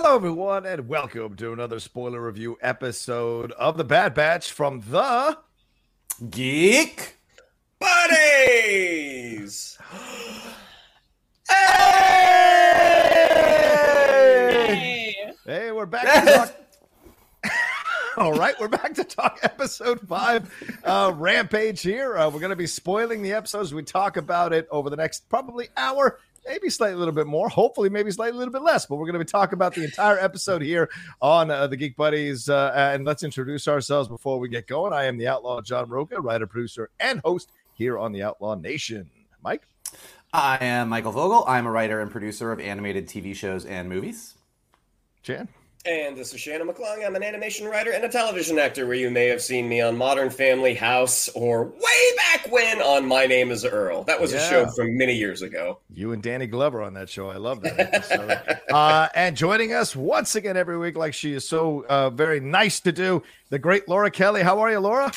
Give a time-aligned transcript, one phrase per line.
[0.00, 5.36] Hello, everyone, and welcome to another spoiler review episode of The Bad Batch from the
[6.30, 7.16] Geek
[7.80, 9.76] Buddies!
[11.48, 12.76] Hey!
[15.44, 16.54] Hey, we're back to talk.
[18.18, 20.48] All right, we're back to talk episode five,
[20.84, 22.16] uh, Rampage here.
[22.16, 23.74] Uh, we're going to be spoiling the episodes.
[23.74, 27.48] We talk about it over the next probably hour, maybe slightly a little bit more.
[27.48, 28.86] Hopefully, maybe slightly a little bit less.
[28.86, 30.88] But we're going to be talking about the entire episode here
[31.20, 32.48] on uh, the Geek Buddies.
[32.48, 34.92] Uh, and let's introduce ourselves before we get going.
[34.92, 39.10] I am the Outlaw John Rocha, writer, producer, and host here on the Outlaw Nation.
[39.42, 39.62] Mike.
[40.32, 41.44] I am Michael Vogel.
[41.46, 44.34] I'm a writer and producer of animated TV shows and movies.
[45.22, 45.48] Jan.
[45.86, 47.06] And this is Shannon McClung.
[47.06, 49.96] I'm an animation writer and a television actor where you may have seen me on
[49.96, 54.02] Modern Family House or way back when on My Name is Earl.
[54.04, 54.44] That was Yeah.
[54.44, 55.78] a show from many years ago.
[55.94, 57.30] You and Danny Glover on that show.
[57.30, 57.78] I love that.
[57.78, 58.58] episode.
[58.70, 62.80] uh, and joining us once again every week, like she is so uh, very nice
[62.80, 64.42] to do, the great Laura Kelly.
[64.42, 65.10] How are you, Laura?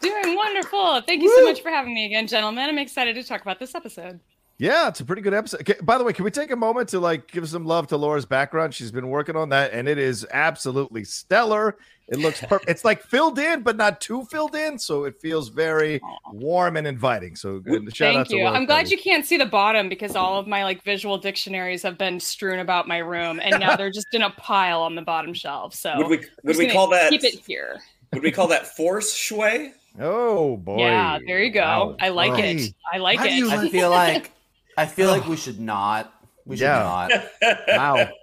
[0.00, 1.02] Doing wonderful.
[1.02, 2.68] Thank you so much for having me again, gentlemen.
[2.68, 4.20] I'm excited to talk about this episode.
[4.60, 5.60] Yeah, it's a pretty good episode.
[5.60, 7.96] Okay, by the way, can we take a moment to like give some love to
[7.96, 8.74] Laura's background?
[8.74, 11.76] She's been working on that, and it is absolutely stellar.
[12.08, 12.68] It looks perfect.
[12.68, 16.00] It's like filled in, but not too filled in, so it feels very
[16.32, 17.36] warm and inviting.
[17.36, 17.94] So good.
[17.94, 18.44] Shout out Thank to you.
[18.46, 18.96] Laura I'm glad Kelly.
[18.96, 22.58] you can't see the bottom because all of my like visual dictionaries have been strewn
[22.58, 25.74] about my room and now they're just in a pile on the bottom shelf.
[25.74, 27.78] So Would we would we call that keep it here?
[28.14, 29.72] would we call that force shui?
[30.00, 30.78] Oh boy!
[30.78, 31.60] Yeah, there you go.
[31.60, 31.96] Wow.
[32.00, 32.36] I like Oh.
[32.38, 32.74] it.
[32.92, 33.36] I like How do it.
[33.36, 34.32] you I feel like
[34.78, 36.12] I feel like we should not.
[36.46, 37.08] We should Yeah.
[37.42, 37.58] not.
[37.68, 38.08] Wow.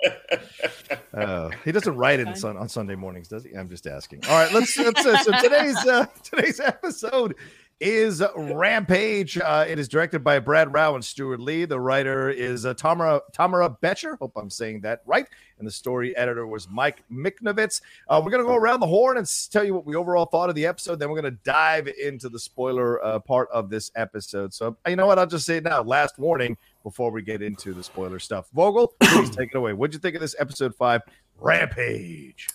[1.13, 3.53] Uh, he doesn't write it on, on Sunday mornings, does he?
[3.53, 4.21] I'm just asking.
[4.27, 4.77] All right, let's.
[4.77, 7.35] let's uh, so today's uh, today's episode
[7.79, 9.37] is Rampage.
[9.37, 11.65] Uh, it is directed by Brad Rau and Steward Lee.
[11.65, 14.17] The writer is uh, Tamara Tamara Betcher.
[14.17, 15.27] Hope I'm saying that right.
[15.59, 17.81] And the story editor was Mike Michnovetz.
[18.07, 20.55] Uh, we're gonna go around the horn and tell you what we overall thought of
[20.55, 20.99] the episode.
[20.99, 24.53] Then we're gonna dive into the spoiler uh, part of this episode.
[24.53, 25.19] So you know what?
[25.19, 25.81] I'll just say it now.
[25.81, 28.47] Last warning before we get into the spoiler stuff.
[28.53, 29.73] Vogel, please take it away.
[29.73, 31.01] What'd you think of this episode five,
[31.39, 32.47] Rampage?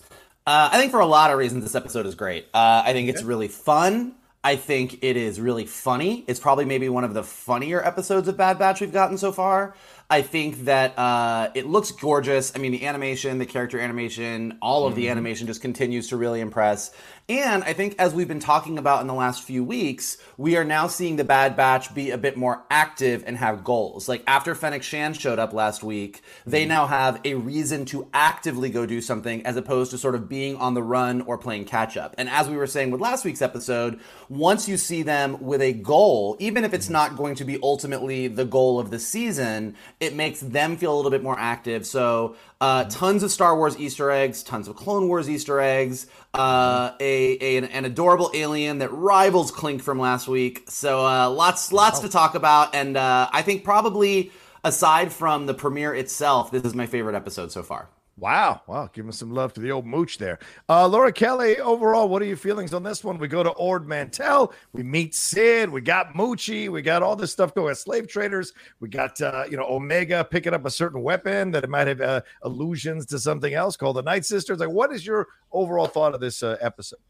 [0.47, 2.47] Uh, I think for a lot of reasons, this episode is great.
[2.55, 4.15] Uh, I think it's really fun.
[4.43, 6.25] I think it is really funny.
[6.27, 9.75] It's probably maybe one of the funnier episodes of Bad Batch we've gotten so far.
[10.09, 12.51] I think that uh, it looks gorgeous.
[12.57, 16.41] I mean, the animation, the character animation, all of the animation just continues to really
[16.41, 16.91] impress.
[17.31, 20.65] And I think, as we've been talking about in the last few weeks, we are
[20.65, 24.09] now seeing the Bad Batch be a bit more active and have goals.
[24.09, 26.71] Like after Fennec Shand showed up last week, they mm-hmm.
[26.71, 30.57] now have a reason to actively go do something as opposed to sort of being
[30.57, 32.17] on the run or playing catch up.
[32.19, 35.73] And as we were saying with last week's episode, once you see them with a
[35.73, 36.95] goal, even if it's mm-hmm.
[36.95, 40.97] not going to be ultimately the goal of the season, it makes them feel a
[40.97, 41.87] little bit more active.
[41.87, 46.93] So, uh, tons of Star Wars Easter eggs, tons of Clone Wars Easter eggs, uh,
[47.01, 50.65] a, a an, an adorable alien that rivals Clink from last week.
[50.69, 54.31] So, uh, lots lots to talk about, and uh, I think probably.
[54.63, 57.89] aside from the premiere itself, this is my favorite episode so far.
[58.21, 58.61] Wow.
[58.67, 58.91] Wow.
[58.93, 60.39] Giving some love to the old mooch there.
[60.69, 63.17] Uh, Laura Kelly, overall, what are your feelings on this one?
[63.17, 64.53] We go to Ord Mantell.
[64.75, 65.71] We meet Cid.
[65.71, 66.69] We got Muchi.
[66.69, 67.75] We got all this stuff going.
[67.75, 68.53] Slave traders.
[68.79, 72.03] We got, uh, you know, Omega picking up a certain weapon that it might have
[72.03, 74.59] uh, allusions to something else called the Night Sisters.
[74.59, 77.01] Like, what is your overall thought of this uh, episode?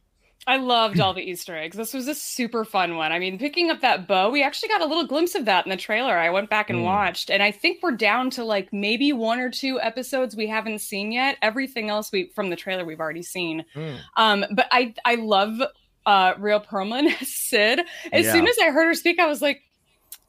[0.47, 1.77] I loved all the Easter eggs.
[1.77, 3.13] This was a super fun one.
[3.13, 5.71] I mean, picking up that bow, we actually got a little glimpse of that in
[5.71, 6.17] the trailer.
[6.17, 6.85] I went back and mm.
[6.85, 10.81] watched, and I think we're down to like maybe one or two episodes we haven't
[10.81, 11.37] seen yet.
[11.43, 13.65] Everything else we from the trailer we've already seen.
[13.75, 13.99] Mm.
[14.17, 15.61] Um, but I I love
[16.07, 17.81] uh Rhea Perlman Cid.
[18.13, 18.33] As yeah.
[18.33, 19.61] soon as I heard her speak, I was like,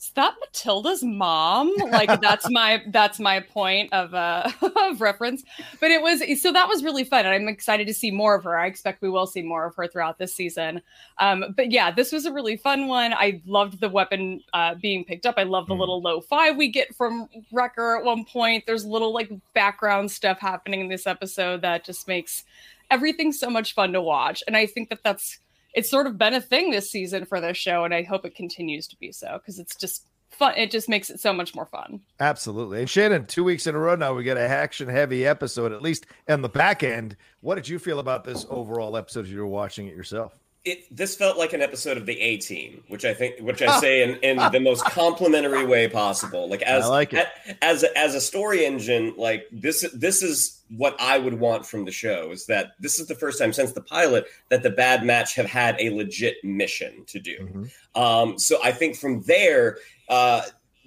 [0.01, 1.71] is that Matilda's mom?
[1.77, 4.49] Like that's my that's my point of uh
[4.89, 5.43] of reference.
[5.79, 8.43] But it was so that was really fun, and I'm excited to see more of
[8.45, 8.57] her.
[8.57, 10.81] I expect we will see more of her throughout this season.
[11.19, 13.13] Um, but yeah, this was a really fun one.
[13.13, 15.35] I loved the weapon uh, being picked up.
[15.37, 15.79] I love the mm.
[15.79, 18.63] little low five we get from Wrecker at one point.
[18.65, 22.43] There's little like background stuff happening in this episode that just makes
[22.89, 24.41] everything so much fun to watch.
[24.47, 25.37] And I think that that's
[25.73, 28.35] it's sort of been a thing this season for this show, and I hope it
[28.35, 30.53] continues to be so because it's just fun.
[30.57, 32.01] It just makes it so much more fun.
[32.19, 32.79] Absolutely.
[32.79, 35.81] And Shannon, two weeks in a row now, we get a action heavy episode, at
[35.81, 37.15] least on the back end.
[37.41, 40.37] What did you feel about this overall episode as you were watching it yourself?
[40.63, 43.79] It this felt like an episode of the A Team, which I think, which I
[43.81, 46.49] say in, in the most complimentary way possible.
[46.49, 47.13] Like as like
[47.61, 51.91] as as a story engine, like this this is what I would want from the
[51.91, 52.31] show.
[52.31, 55.47] Is that this is the first time since the pilot that the Bad Batch have
[55.47, 57.37] had a legit mission to do.
[57.39, 58.01] Mm-hmm.
[58.01, 59.77] Um, so I think from there,
[60.09, 60.43] uh,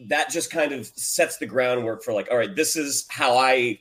[0.07, 3.81] that just kind of sets the groundwork for like, all right, this is how I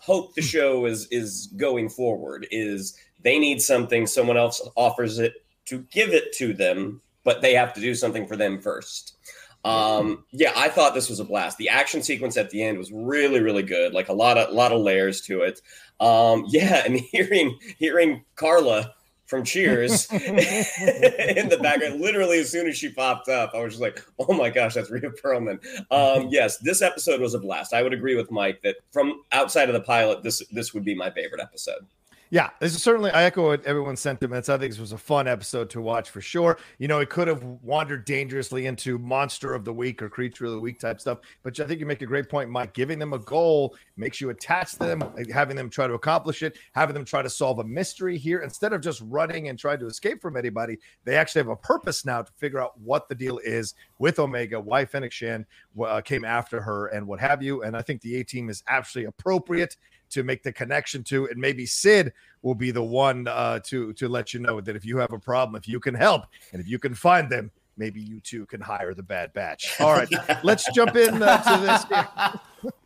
[0.00, 2.46] hope the show is is going forward.
[2.50, 7.54] Is they need something, someone else offers it to give it to them, but they
[7.54, 9.16] have to do something for them first.
[9.64, 11.58] Um, yeah, I thought this was a blast.
[11.58, 13.92] The action sequence at the end was really, really good.
[13.92, 15.60] Like a lot of, a lot of layers to it.
[16.00, 18.94] Um, yeah, and hearing, hearing Carla
[19.28, 22.00] from Cheers in the background.
[22.00, 24.90] Literally, as soon as she popped up, I was just like, "Oh my gosh, that's
[24.90, 25.58] Rhea Perlman."
[25.90, 27.74] Um, yes, this episode was a blast.
[27.74, 30.94] I would agree with Mike that from outside of the pilot, this this would be
[30.94, 31.86] my favorite episode.
[32.30, 34.50] Yeah, this is certainly I echo everyone's sentiments.
[34.50, 36.58] I think this was a fun episode to watch for sure.
[36.76, 40.52] You know, it could have wandered dangerously into monster of the week or creature of
[40.52, 42.74] the week type stuff, but I think you make a great point, Mike.
[42.74, 45.02] Giving them a goal makes you attach them,
[45.32, 48.74] having them try to accomplish it, having them try to solve a mystery here instead
[48.74, 50.76] of just running and trying to escape from anybody.
[51.04, 54.60] They actually have a purpose now to figure out what the deal is with Omega,
[54.60, 55.46] why Fennec Shand
[55.82, 57.62] uh, came after her, and what have you.
[57.62, 59.76] And I think the A team is absolutely appropriate
[60.10, 62.12] to make the connection to, and maybe Cid
[62.42, 65.18] will be the one uh, to to let you know that if you have a
[65.18, 68.60] problem, if you can help, and if you can find them, maybe you too can
[68.60, 69.80] hire the Bad Batch.
[69.80, 70.08] All right,
[70.44, 72.72] let's jump in uh, to this.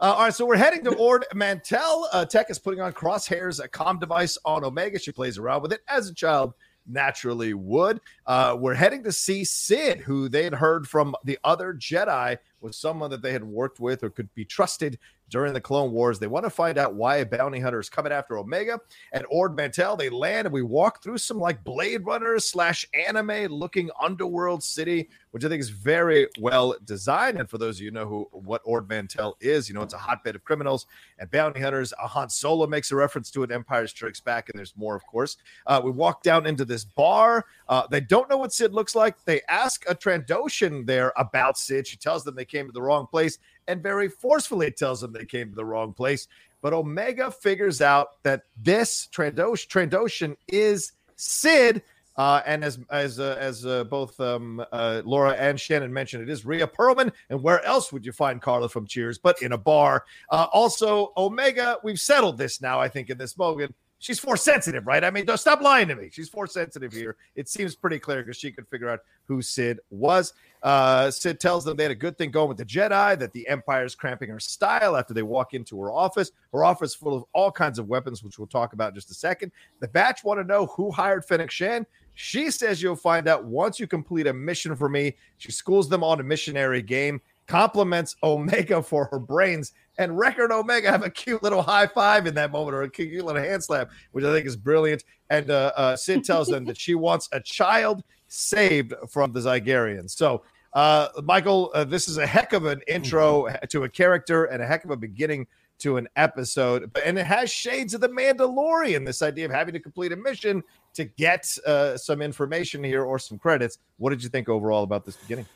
[0.00, 2.08] Uh, all right, so we're heading to Ord Mantell.
[2.12, 4.96] Uh, Tech is putting on crosshairs, a com device on Omega.
[4.96, 6.54] She plays around with it as a child
[6.88, 8.00] naturally would.
[8.26, 12.76] Uh, we're heading to see Cid, who they had heard from the other Jedi was
[12.76, 14.98] someone that they had worked with or could be trusted
[15.30, 16.18] during the Clone Wars.
[16.18, 18.80] They want to find out why a bounty hunter is coming after Omega.
[19.12, 23.52] and Ord Mantell, they land and we walk through some like Blade Runner slash anime
[23.52, 27.38] looking underworld city, which I think is very well designed.
[27.38, 29.98] And for those of you know who what Ord Mantell is, you know it's a
[29.98, 30.86] hotbed of criminals
[31.18, 31.92] and bounty hunters.
[32.02, 33.50] A Han Solo makes a reference to it.
[33.50, 35.36] Empire Strikes Back, and there's more, of course.
[35.66, 37.44] Uh, we walk down into this bar.
[37.68, 39.22] Uh, they don't know what Cid looks like.
[39.24, 41.86] They ask a Trandoshan there about Cid.
[41.86, 45.24] She tells them they came to the wrong place and very forcefully tells them they
[45.24, 46.26] came to the wrong place.
[46.60, 51.82] But Omega figures out that this Trandosh, Trandoshan is Cid.
[52.16, 56.28] Uh, and as as uh, as uh, both um, uh, Laura and Shannon mentioned, it
[56.28, 57.12] is Rhea Perlman.
[57.30, 60.04] And where else would you find Carla from Cheers but in a bar?
[60.28, 62.80] Uh, also, Omega, we've settled this now.
[62.80, 65.02] I think in this moment, she's force sensitive, right?
[65.02, 66.08] I mean, stop lying to me.
[66.12, 67.16] She's force sensitive here.
[67.34, 70.32] It seems pretty clear because she could figure out who Cid was.
[70.62, 73.46] Uh, Cid tells them they had a good thing going with the Jedi, that the
[73.48, 76.32] Empire is cramping her style after they walk into her office.
[76.52, 79.10] Her office is full of all kinds of weapons, which we'll talk about in just
[79.10, 79.52] a second.
[79.80, 81.86] The Batch want to know who hired Fennec Shand.
[82.14, 85.14] She says you'll find out once you complete a mission for me.
[85.36, 89.72] She schools them on a missionary game compliments Omega for her brains.
[89.98, 93.24] And Record Omega have a cute little high five in that moment or a cute
[93.24, 95.04] little hand slap, which I think is brilliant.
[95.28, 100.10] And uh, uh, Cid tells them that she wants a child saved from the Zygerians.
[100.10, 103.66] So, uh, Michael, uh, this is a heck of an intro mm-hmm.
[103.68, 105.46] to a character and a heck of a beginning
[105.78, 106.90] to an episode.
[107.04, 110.62] And it has shades of the Mandalorian, this idea of having to complete a mission
[110.94, 113.78] to get uh, some information here or some credits.
[113.96, 115.46] What did you think overall about this beginning?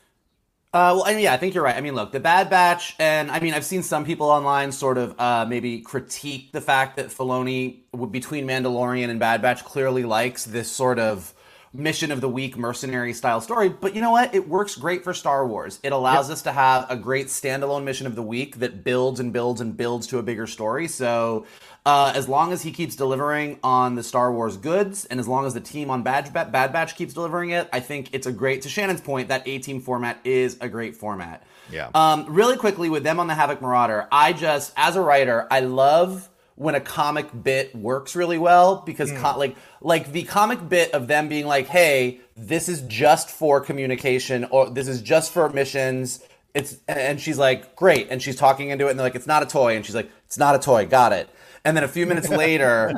[0.73, 1.75] Uh, well, I mean, yeah, I think you're right.
[1.75, 4.97] I mean, look, the Bad Batch, and I mean, I've seen some people online sort
[4.97, 10.45] of uh, maybe critique the fact that Filoni, between Mandalorian and Bad Batch, clearly likes
[10.45, 11.31] this sort of
[11.73, 13.67] mission of the week mercenary style story.
[13.67, 14.35] But you know what?
[14.35, 15.79] It works great for Star Wars.
[15.83, 16.33] It allows yep.
[16.33, 19.75] us to have a great standalone mission of the week that builds and builds and
[19.75, 20.87] builds to a bigger story.
[20.87, 21.47] So
[21.85, 25.45] uh, as long as he keeps delivering on the Star Wars goods, and as long
[25.45, 28.61] as the team on Bad, Bad Batch keeps delivering it, I think it's a great.
[28.61, 31.43] To Shannon's point, that A team format is a great format.
[31.71, 31.89] Yeah.
[31.95, 35.61] Um, really quickly with them on the Havoc Marauder, I just, as a writer, I
[35.61, 39.37] love when a comic bit works really well because mm.
[39.37, 44.45] like like the comic bit of them being like, "Hey, this is just for communication
[44.45, 48.87] or this is just for missions." It's and she's like, "Great." And she's talking into
[48.87, 50.85] it and they're like, "It's not a toy." And she's like, "It's not a toy.
[50.85, 51.29] Got it."
[51.65, 52.93] and then a few minutes later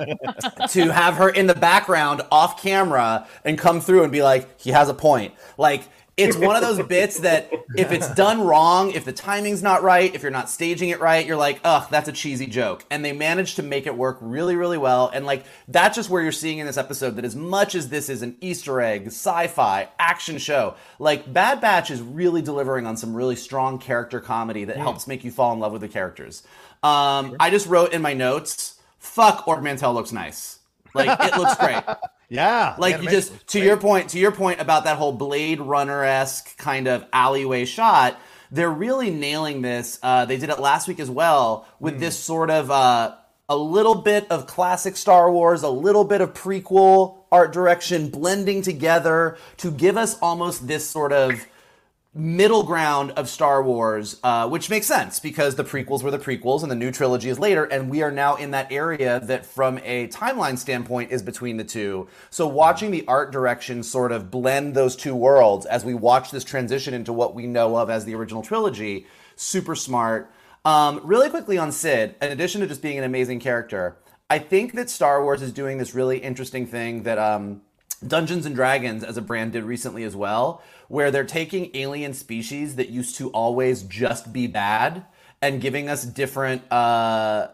[0.70, 4.72] to have her in the background off camera and come through and be like, he
[4.72, 5.34] has a point.
[5.58, 5.84] Like,
[6.18, 10.14] it's one of those bits that if it's done wrong, if the timing's not right,
[10.16, 12.86] if you're not staging it right, you're like, ugh, that's a cheesy joke.
[12.90, 15.12] And they managed to make it work really, really well.
[15.14, 18.08] And like, that's just where you're seeing in this episode that as much as this
[18.08, 22.96] is an Easter egg, sci fi, action show, like, Bad Batch is really delivering on
[22.96, 24.82] some really strong character comedy that mm.
[24.82, 26.44] helps make you fall in love with the characters.
[26.82, 27.38] Um, sure.
[27.40, 30.60] I just wrote in my notes, "Fuck, Ord Mantell looks nice.
[30.94, 31.84] Like it looks great."
[32.30, 33.68] Yeah, like you just to great.
[33.68, 38.20] your point, to your point about that whole Blade Runner esque kind of alleyway shot.
[38.52, 40.00] They're really nailing this.
[40.02, 42.00] Uh, they did it last week as well with mm.
[42.00, 43.16] this sort of uh,
[43.50, 48.62] a little bit of classic Star Wars, a little bit of prequel art direction blending
[48.62, 51.46] together to give us almost this sort of
[52.18, 56.64] middle ground of Star Wars, uh, which makes sense because the prequels were the prequels
[56.64, 59.80] and the new trilogy is later, and we are now in that area that, from
[59.84, 62.08] a timeline standpoint, is between the two.
[62.30, 66.46] So, watching the art direction sort of blend those two worlds as we watch this
[66.46, 70.32] transition into what we know of as the original trilogy, super smart.
[70.64, 73.98] Um, really quickly on Cid, in addition to just being an amazing character,
[74.30, 77.62] I think that Star Wars is doing this really interesting thing that um,
[78.08, 82.76] Dungeons and Dragons as a brand did recently as well, where they're taking alien species
[82.76, 85.06] that used to always just be bad
[85.42, 87.48] and giving us different uh,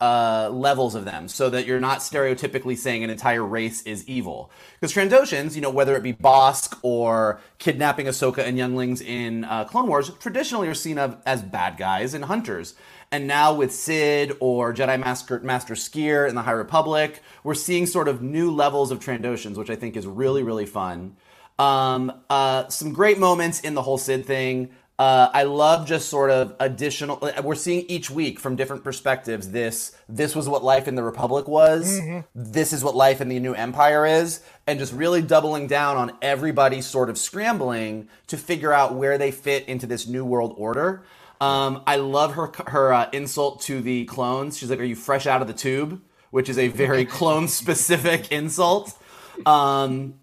[0.00, 4.50] uh, levels of them so that you're not stereotypically saying an entire race is evil.
[4.78, 9.64] Because Trandoshans, you know, whether it be Bossk or kidnapping Ahsoka and younglings in uh,
[9.64, 12.74] Clone Wars, traditionally are seen of, as bad guys and hunters.
[13.14, 17.86] And now with Cid or Jedi Master, Master Sskeer in the High Republic, we're seeing
[17.86, 21.14] sort of new levels of Trandoshans, which I think is really, really fun.
[21.56, 24.70] Um, uh, some great moments in the whole Cid thing.
[24.98, 27.20] Uh, I love just sort of additional.
[27.22, 29.52] Uh, we're seeing each week from different perspectives.
[29.52, 32.00] This this was what life in the Republic was.
[32.00, 32.20] Mm-hmm.
[32.34, 36.18] This is what life in the New Empire is, and just really doubling down on
[36.20, 41.04] everybody sort of scrambling to figure out where they fit into this new world order.
[41.44, 44.56] Um, I love her her uh, insult to the clones.
[44.56, 48.32] She's like, "Are you fresh out of the tube?" Which is a very clone specific
[48.32, 48.96] insult.
[49.44, 50.14] Um,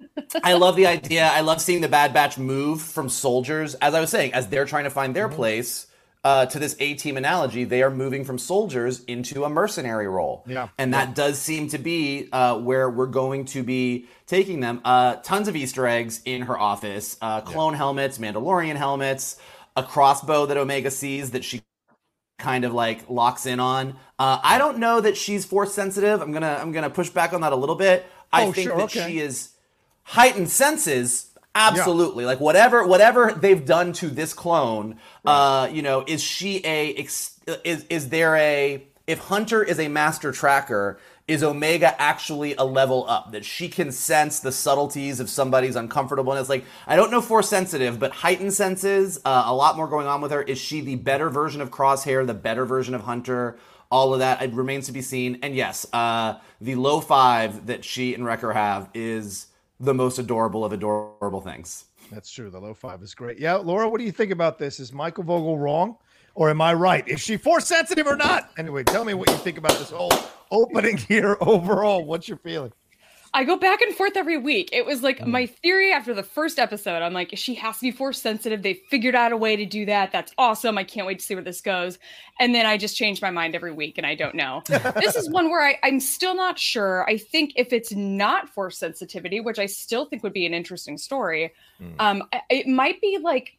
[0.43, 1.25] I love the idea.
[1.25, 4.65] I love seeing the Bad Batch move from soldiers, as I was saying, as they're
[4.65, 5.37] trying to find their mm-hmm.
[5.37, 5.87] place.
[6.23, 10.43] Uh, to this A team analogy, they are moving from soldiers into a mercenary role.
[10.45, 10.67] Yeah.
[10.77, 14.81] And that does seem to be uh, where we're going to be taking them.
[14.85, 17.77] Uh, tons of Easter eggs in her office uh, clone yeah.
[17.77, 19.39] helmets, Mandalorian helmets,
[19.75, 21.63] a crossbow that Omega sees that she
[22.37, 23.95] kind of like locks in on.
[24.19, 26.21] Uh, I don't know that she's force sensitive.
[26.21, 28.05] I'm gonna I'm gonna push back on that a little bit.
[28.33, 29.07] I oh, think sure, that okay.
[29.07, 29.51] she is
[30.03, 32.29] heightened senses absolutely yeah.
[32.29, 35.63] like whatever whatever they've done to this clone right.
[35.63, 40.31] uh you know is she a is is there a if hunter is a master
[40.31, 40.97] tracker
[41.31, 46.49] is omega actually a level up that she can sense the subtleties of somebody's uncomfortableness
[46.49, 50.21] like i don't know force sensitive but heightened senses uh, a lot more going on
[50.21, 53.57] with her is she the better version of crosshair the better version of hunter
[53.89, 57.83] all of that it remains to be seen and yes uh the low five that
[57.83, 59.47] she and wrecker have is
[59.81, 61.85] the most adorable of adorable things.
[62.11, 62.49] That's true.
[62.49, 63.39] The low five is great.
[63.39, 64.79] Yeah, Laura, what do you think about this?
[64.79, 65.97] Is Michael Vogel wrong,
[66.35, 67.07] or am I right?
[67.07, 68.51] Is she force sensitive or not?
[68.57, 70.11] Anyway, tell me what you think about this whole
[70.51, 72.05] opening here overall.
[72.05, 72.71] What's your feeling?
[73.33, 74.69] I go back and forth every week.
[74.73, 75.27] It was like mm.
[75.27, 77.01] my theory after the first episode.
[77.01, 78.61] I'm like, she has to be force sensitive.
[78.61, 80.11] They figured out a way to do that.
[80.11, 80.77] That's awesome.
[80.77, 81.97] I can't wait to see where this goes.
[82.41, 84.63] And then I just change my mind every week and I don't know.
[84.67, 87.09] this is one where I, I'm still not sure.
[87.09, 90.97] I think if it's not force sensitivity, which I still think would be an interesting
[90.97, 91.93] story, mm.
[91.99, 93.57] um, it might be like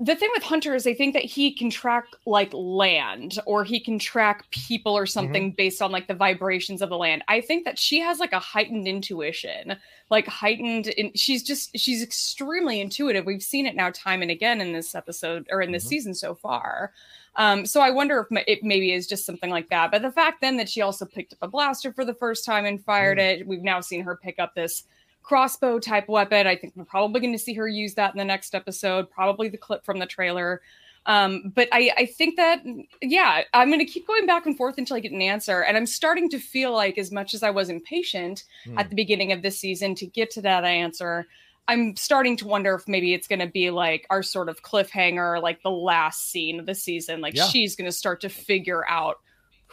[0.00, 3.80] the thing with Hunter is I think that he can track like land or he
[3.80, 5.56] can track people or something mm-hmm.
[5.56, 7.22] based on like the vibrations of the land.
[7.28, 9.76] I think that she has like a heightened intuition,
[10.10, 13.26] like heightened in, she's just she's extremely intuitive.
[13.26, 15.90] We've seen it now time and again in this episode or in this mm-hmm.
[15.90, 16.92] season so far.
[17.36, 19.90] Um, so I wonder if it maybe is just something like that.
[19.90, 22.64] But the fact then that she also picked up a blaster for the first time
[22.64, 23.22] and fired mm.
[23.22, 24.84] it, we've now seen her pick up this
[25.24, 26.46] crossbow type weapon.
[26.46, 29.48] I think we're probably going to see her use that in the next episode, probably
[29.48, 30.60] the clip from the trailer.
[31.06, 32.62] Um, but I, I think that,
[33.02, 35.62] yeah, I'm going to keep going back and forth until I get an answer.
[35.62, 38.78] And I'm starting to feel like, as much as I was impatient mm.
[38.78, 41.26] at the beginning of this season to get to that answer,
[41.68, 45.42] I'm starting to wonder if maybe it's going to be like our sort of cliffhanger,
[45.42, 47.20] like the last scene of the season.
[47.20, 47.48] Like yeah.
[47.48, 49.20] she's going to start to figure out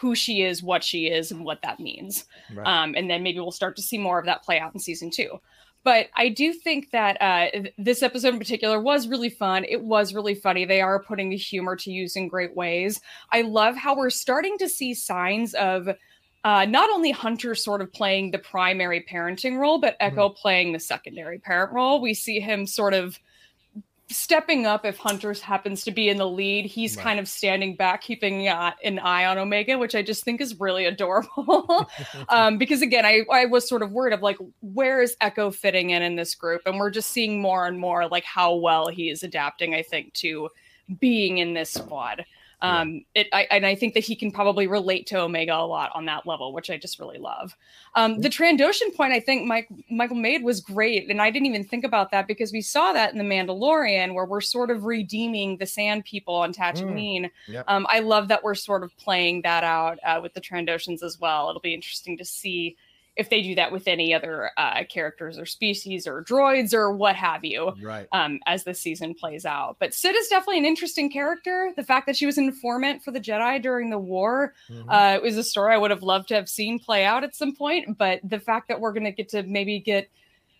[0.01, 2.25] who she is, what she is, and what that means.
[2.53, 2.65] Right.
[2.65, 5.11] Um, and then maybe we'll start to see more of that play out in season
[5.11, 5.39] two.
[5.83, 9.63] But I do think that uh, this episode in particular was really fun.
[9.67, 10.65] It was really funny.
[10.65, 12.99] They are putting the humor to use in great ways.
[13.31, 15.87] I love how we're starting to see signs of
[16.43, 20.41] uh, not only Hunter sort of playing the primary parenting role, but Echo mm-hmm.
[20.41, 22.01] playing the secondary parent role.
[22.01, 23.19] We see him sort of
[24.15, 26.65] stepping up if Hunters happens to be in the lead.
[26.65, 27.03] He's right.
[27.03, 30.59] kind of standing back, keeping uh, an eye on Omega, which I just think is
[30.59, 31.89] really adorable.
[32.29, 35.91] um, because again, I, I was sort of worried of like, where is Echo fitting
[35.91, 36.61] in in this group?
[36.65, 40.13] And we're just seeing more and more like how well he is adapting, I think,
[40.15, 40.49] to
[40.99, 42.25] being in this squad.
[42.61, 43.21] Um, yeah.
[43.21, 46.05] it, I, and I think that he can probably relate to Omega a lot on
[46.05, 47.55] that level, which I just really love.
[47.95, 51.63] Um, the Trandoshan point, I think Mike Michael made was great, and I didn't even
[51.63, 55.57] think about that because we saw that in the Mandalorian, where we're sort of redeeming
[55.57, 57.29] the Sand People on Tatooine.
[57.47, 57.63] Mm.
[57.67, 61.19] Um, I love that we're sort of playing that out uh, with the Trandoshans as
[61.19, 61.49] well.
[61.49, 62.77] It'll be interesting to see
[63.17, 67.15] if they do that with any other uh, characters or species or droids or what
[67.15, 71.09] have you right um, as the season plays out but Cid is definitely an interesting
[71.11, 74.89] character the fact that she was an informant for the jedi during the war mm-hmm.
[74.89, 77.35] uh, it was a story i would have loved to have seen play out at
[77.35, 80.09] some point but the fact that we're going to get to maybe get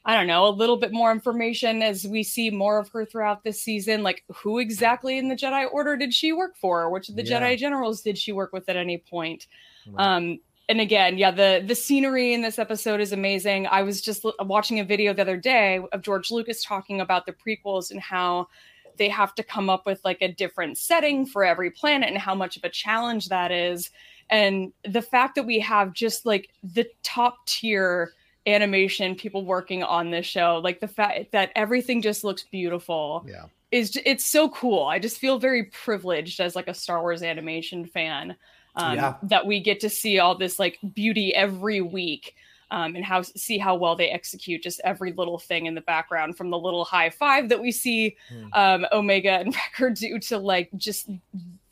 [0.03, 3.43] I don't know, a little bit more information as we see more of her throughout
[3.43, 4.01] this season.
[4.01, 6.89] Like, who exactly in the Jedi Order did she work for?
[6.89, 7.39] Which of the yeah.
[7.39, 9.46] Jedi generals did she work with at any point?
[9.88, 10.15] Right.
[10.15, 10.39] Um,
[10.72, 13.68] and again, yeah, the the scenery in this episode is amazing.
[13.68, 17.25] I was just l- watching a video the other day of George Lucas talking about
[17.25, 18.48] the prequels and how
[18.98, 22.34] they have to come up with like a different setting for every planet and how
[22.34, 23.90] much of a challenge that is.
[24.29, 28.14] And the fact that we have just like the top tier
[28.48, 33.25] animation people working on this show, like the fact that everything just looks beautiful.
[33.27, 33.48] Yeah.
[33.72, 34.86] Is it's so cool.
[34.86, 38.38] I just feel very privileged as like a Star Wars animation fan
[38.75, 39.16] um, yeah.
[39.24, 42.36] that we get to see all this like beauty every week
[42.72, 46.38] um, and how see how well they execute just every little thing in the background
[46.38, 48.50] from the little high five that we see mm.
[48.53, 51.10] um, Omega and Wrecker do to like just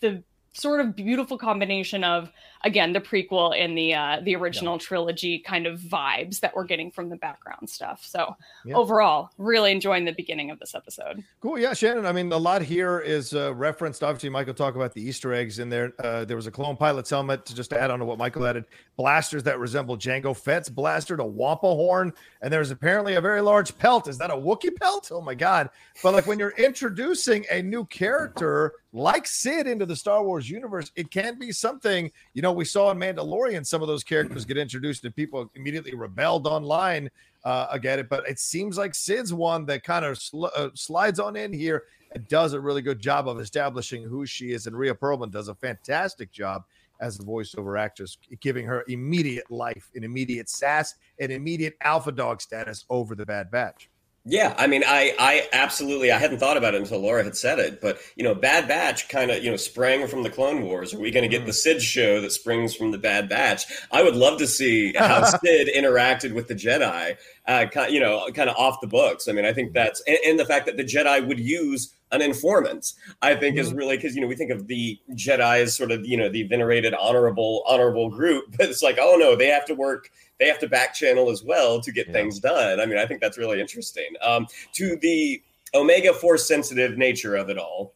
[0.02, 0.22] the
[0.54, 2.32] sort of beautiful combination of
[2.63, 4.80] again the prequel and the uh the original yeah.
[4.80, 8.06] trilogy kind of vibes that we're getting from the background stuff.
[8.06, 8.76] So yeah.
[8.76, 11.24] overall really enjoying the beginning of this episode.
[11.41, 11.60] Cool.
[11.60, 14.04] Yeah shannon i mean a lot here is uh, referenced.
[14.04, 15.93] Obviously michael talk about the easter eggs in there.
[16.00, 18.65] Uh, there was a clone pilot's helmet to just add on to what michael added.
[18.98, 22.13] Blasters that resemble jango fett's blaster to wampa horn.
[22.41, 24.08] And there's apparently a very large pelt.
[24.08, 25.10] Is that a wookie pelt?
[25.12, 25.69] Oh my god.
[26.04, 30.91] But like when you're introducing a new character like Cid into the Star Wars universe,
[30.95, 34.58] it can be something, you know, we saw in Mandalorian, some of those characters get
[34.58, 37.10] introduced and people immediately rebelled online
[37.44, 38.10] uh, again it.
[38.10, 41.84] But it seems like Cid's one that kind of sl- uh, slides on in here
[42.14, 44.68] and does a really good job of establishing who she is.
[44.68, 46.64] And Rhea Perlman does a fantastic job
[47.00, 52.42] as the voiceover actress, giving her immediate life and immediate sass and immediate alpha dog
[52.42, 53.90] status over the Bad Batch.
[54.26, 57.58] Yeah, I mean, I, I absolutely, I hadn't thought about it until Laura had said
[57.58, 60.94] it, but you know, Bad Batch kind of, you know, sprang from the Clone Wars.
[60.94, 61.48] Are we going to get mm.
[61.48, 63.66] the Cid show that springs from the Bad Batch?
[63.92, 68.50] I would love to see how Cid interacted with the Jedi, uh, you know, kind
[68.50, 69.28] of off the books.
[69.28, 72.22] I mean, I think that's, and, and the fact that the Jedi would use an
[72.22, 75.92] informant, I think is really because you know we think of the Jedi as sort
[75.92, 79.66] of you know the venerated honorable honorable group, but it's like oh no, they have
[79.66, 82.13] to work, they have to back channel as well to get yeah.
[82.13, 82.80] things done.
[82.80, 84.13] I mean, I think that's really interesting.
[84.21, 85.41] Um, to the
[85.73, 87.93] Omega Force sensitive nature of it all.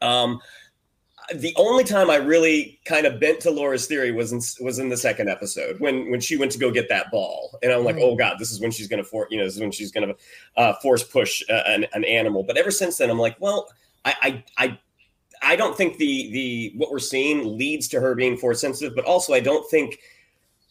[0.00, 0.40] Um,
[1.34, 4.88] the only time I really kind of bent to Laura's theory was in, was in
[4.88, 7.96] the second episode when when she went to go get that ball, and I'm like,
[7.96, 8.02] mm.
[8.02, 9.92] oh god, this is when she's going to force, you know, this is when she's
[9.92, 10.16] going to
[10.56, 12.42] uh, force push uh, an, an, animal.
[12.42, 13.68] But ever since then, I'm like, well,
[14.06, 14.78] I, I I
[15.42, 19.04] I don't think the the what we're seeing leads to her being force sensitive, but
[19.04, 19.98] also I don't think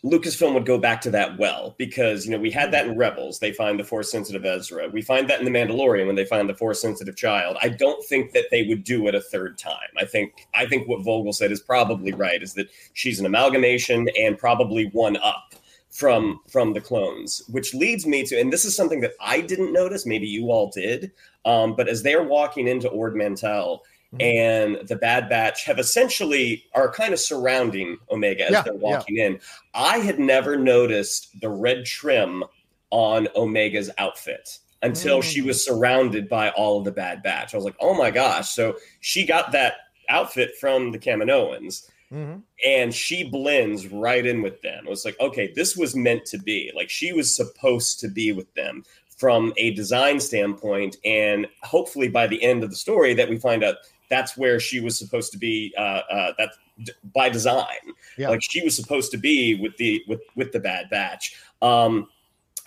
[0.06, 3.40] Lucasfilm would go back to that well because you know we had that in Rebels.
[3.40, 4.90] They find the Force sensitive Ezra.
[4.90, 7.58] We find that in the Mandalorian when they find the Force sensitive child.
[7.62, 9.90] I don't think that they would do it a third time.
[9.98, 12.44] I think I think what Vogel said is probably right.
[12.44, 15.56] Is that she's an amalgamation and probably one up
[15.90, 19.74] from from the clones, which leads me to, and this is something that I didn't
[19.74, 20.06] notice.
[20.06, 21.12] Maybe you all did,
[21.44, 24.78] um, but as they're walking into Ord Mantell mm-hmm.
[24.80, 29.17] and the Bad Batch have essentially are kind of surrounding Omega as yeah, they're walking
[29.17, 29.28] yeah.
[29.28, 29.39] in.
[29.74, 32.43] I had never noticed the red trim
[32.89, 35.24] on Omega's outfit until mm.
[35.24, 37.54] she was surrounded by all of the Bad Batch.
[37.54, 38.50] I was like, oh my gosh!
[38.50, 39.76] So she got that
[40.10, 41.89] outfit from the Kaminoans.
[42.12, 42.39] Mm-hmm.
[42.65, 44.86] And she blends right in with them.
[44.86, 46.72] It was like, okay, this was meant to be.
[46.74, 48.86] Like she was supposed to be with them
[49.17, 50.96] from a design standpoint.
[51.04, 53.76] And hopefully by the end of the story that we find out
[54.10, 55.74] that's where she was supposed to be.
[55.78, 56.50] Uh, uh, that
[57.15, 57.65] by design,
[58.17, 58.30] yeah.
[58.30, 61.36] like she was supposed to be with the with with the Bad Batch.
[61.62, 62.10] Um,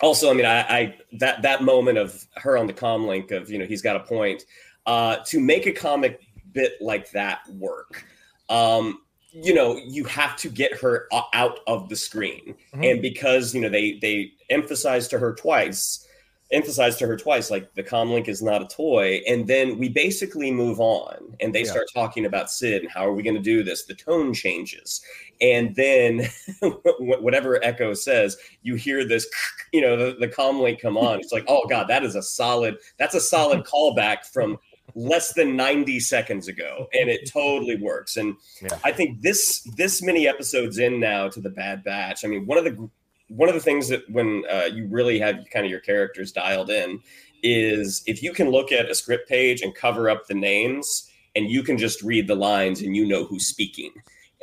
[0.01, 3.49] also, I mean, I, I that that moment of her on the com link of
[3.49, 4.45] you know he's got a point
[4.85, 6.21] uh, to make a comic
[6.53, 8.05] bit like that work.
[8.49, 9.01] Um,
[9.31, 12.83] you know you have to get her out of the screen mm-hmm.
[12.83, 16.05] and because you know they they emphasized to her twice
[16.51, 19.21] emphasized to her twice like the comlink is not a toy.
[19.27, 21.71] And then we basically move on and they yeah.
[21.71, 23.85] start talking about Cid and how are we going to do this?
[23.85, 25.01] The tone changes.
[25.39, 26.29] And then
[26.99, 29.27] whatever echo says you hear this
[29.73, 31.19] you know the, the comlink come on.
[31.19, 34.57] It's like oh god that is a solid that's a solid callback from
[34.93, 36.87] less than 90 seconds ago.
[36.93, 38.17] And it totally works.
[38.17, 38.77] And yeah.
[38.83, 42.57] i think this this many episodes in now to the bad batch i mean one
[42.57, 42.89] of the
[43.35, 46.69] one of the things that when uh, you really have kind of your characters dialed
[46.69, 46.99] in
[47.43, 51.49] is if you can look at a script page and cover up the names and
[51.49, 53.91] you can just read the lines and you know who's speaking.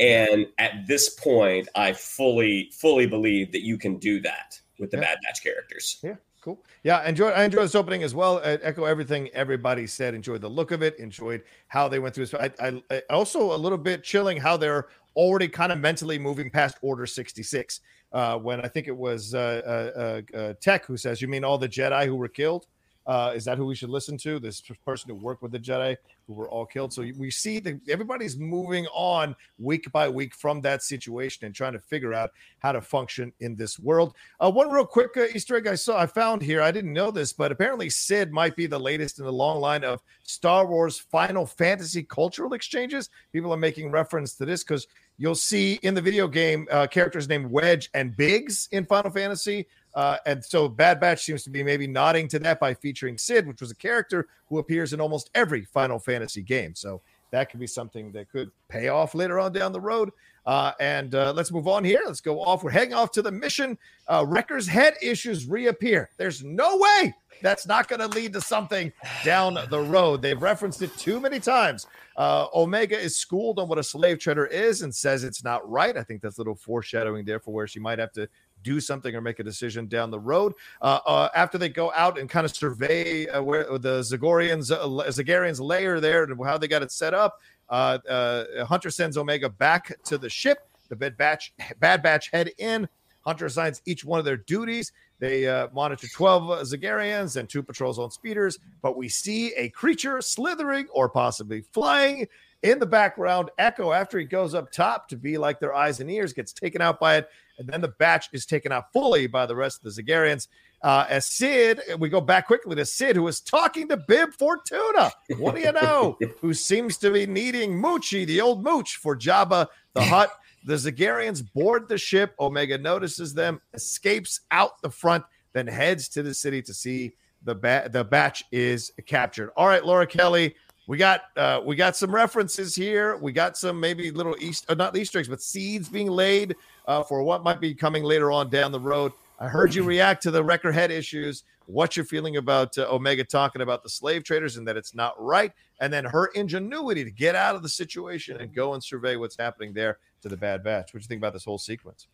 [0.01, 4.97] And at this point i fully fully believe that you can do that with the
[4.97, 5.03] yeah.
[5.03, 5.99] bad batch characters.
[6.03, 6.65] Yeah cool.
[6.83, 8.39] Yeah enjoy i enjoyed this opening as well.
[8.39, 10.15] I echo everything everybody said.
[10.15, 12.53] Enjoyed the look of it enjoyed how they went through this.
[12.61, 16.79] I, I also a little bit chilling how they're already kind of mentally moving past
[16.81, 17.81] order 66
[18.13, 21.45] uh, when I think it was uh, uh, uh, uh, Tech who says, "You mean
[21.45, 22.67] all the Jedi who were killed?"
[23.09, 24.39] Uh, is that who we should listen to?
[24.39, 26.93] This person who worked with the Jedi who were all killed.
[26.93, 31.73] So we see that everybody's moving on week by week from that situation and trying
[31.73, 34.15] to figure out how to function in this world.
[34.41, 36.61] Uh, one real quick Easter egg I saw, I found here.
[36.61, 39.85] I didn't know this, but apparently Sid might be the latest in the long line
[39.85, 43.09] of Star Wars Final Fantasy cultural exchanges.
[43.33, 44.87] People are making reference to this because
[45.19, 49.67] you'll see in the video game uh, characters named Wedge and Biggs in Final Fantasy.
[49.95, 53.47] Uh, and so Bad Batch seems to be maybe nodding to that by featuring Cid,
[53.47, 56.75] which was a character who appears in almost every Final Fantasy game.
[56.75, 57.01] So
[57.31, 60.11] that could be something that could pay off later on down the road.
[60.49, 62.01] Uh, and uh, let's move on here.
[62.07, 62.65] Let's go off.
[62.65, 63.77] We're heading off to the mission.
[64.07, 66.09] Uh, Wrecker's head issues reappear.
[66.17, 68.91] There's no way that's not going to lead to something
[69.27, 70.23] down the road.
[70.23, 71.87] They've referenced it too many times.
[72.17, 75.95] Uh, Omega is schooled on what a slave trader is and says it's not right.
[75.99, 78.27] I think that's a little foreshadowing there for where she might have to
[78.63, 80.55] do something or make a decision down the road.
[80.81, 85.09] Uh, uh, after they go out and kind of survey uh, where the Zagorians, uh,
[85.11, 87.39] Zagarians layer there and how they got it set up,
[87.71, 90.59] Hunter sends Omega back to the ship.
[90.89, 92.89] The Bad Batch, Bad Batch head in.
[93.23, 94.93] Hunter assigns each one of their duties.
[95.19, 100.21] They uh, monitor 12 Zagarians and two patrols on speeders, but we see a creature
[100.23, 102.27] slithering or possibly flying
[102.63, 103.51] in the background.
[103.59, 106.81] Echo, after he goes up top to be like their eyes and ears, gets taken
[106.81, 107.29] out by it.
[107.59, 110.47] And then the batch is taken out fully by the rest of the Zagarians.
[110.81, 115.11] Uh, as Cid, we go back quickly to Cid, who is talking to Bib Fortuna.
[115.39, 116.17] What do you know?
[116.41, 120.31] who seems to be needing Muchi, the old Mooch, for Jabba the Hutt.
[120.65, 122.35] The Zagarians board the ship.
[122.39, 127.13] Omega notices them, escapes out the front, then heads to the city to see
[127.45, 129.51] the ba- the batch is captured.
[129.57, 130.55] All right, Laura Kelly,
[130.87, 133.17] we got uh, we got some references here.
[133.17, 137.03] We got some maybe little East, uh, not Easter eggs, but seeds being laid uh,
[137.03, 139.13] for what might be coming later on down the road.
[139.39, 141.45] I heard you react to the Wrecker head issues.
[141.67, 145.15] What you're feeling about uh, Omega talking about the slave traders and that it's not
[145.23, 149.17] right, and then her ingenuity to get out of the situation and go and survey
[149.17, 150.93] what's happening there to the Bad Batch.
[150.93, 152.09] What do you think about this whole sequence?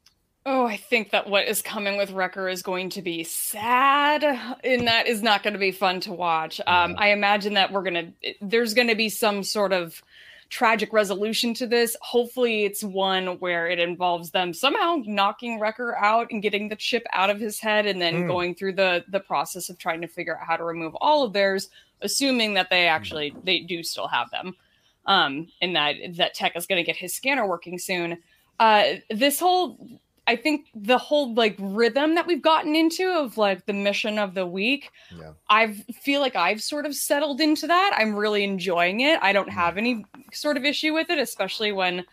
[0.47, 4.23] Oh, I think that what is coming with Wrecker is going to be sad,
[4.63, 6.61] and that is not going to be fun to watch.
[6.67, 10.03] Um, I imagine that we're gonna there's going to be some sort of
[10.55, 11.97] tragic resolution to this.
[12.01, 17.05] Hopefully, it's one where it involves them somehow knocking Wrecker out and getting the chip
[17.13, 18.29] out of his head, and then mm.
[18.29, 21.33] going through the the process of trying to figure out how to remove all of
[21.33, 21.71] theirs,
[22.03, 24.55] assuming that they actually they do still have them,
[25.07, 28.19] um, and that that Tech is going to get his scanner working soon.
[28.61, 29.77] Uh, this whole
[30.27, 34.35] I think the whole like rhythm that we've gotten into of like the mission of
[34.35, 35.33] the week, yeah.
[35.51, 37.93] I feel like I've sort of settled into that.
[37.97, 39.19] I'm really enjoying it.
[39.23, 39.55] I don't mm.
[39.55, 42.05] have any sort of issue with it, especially when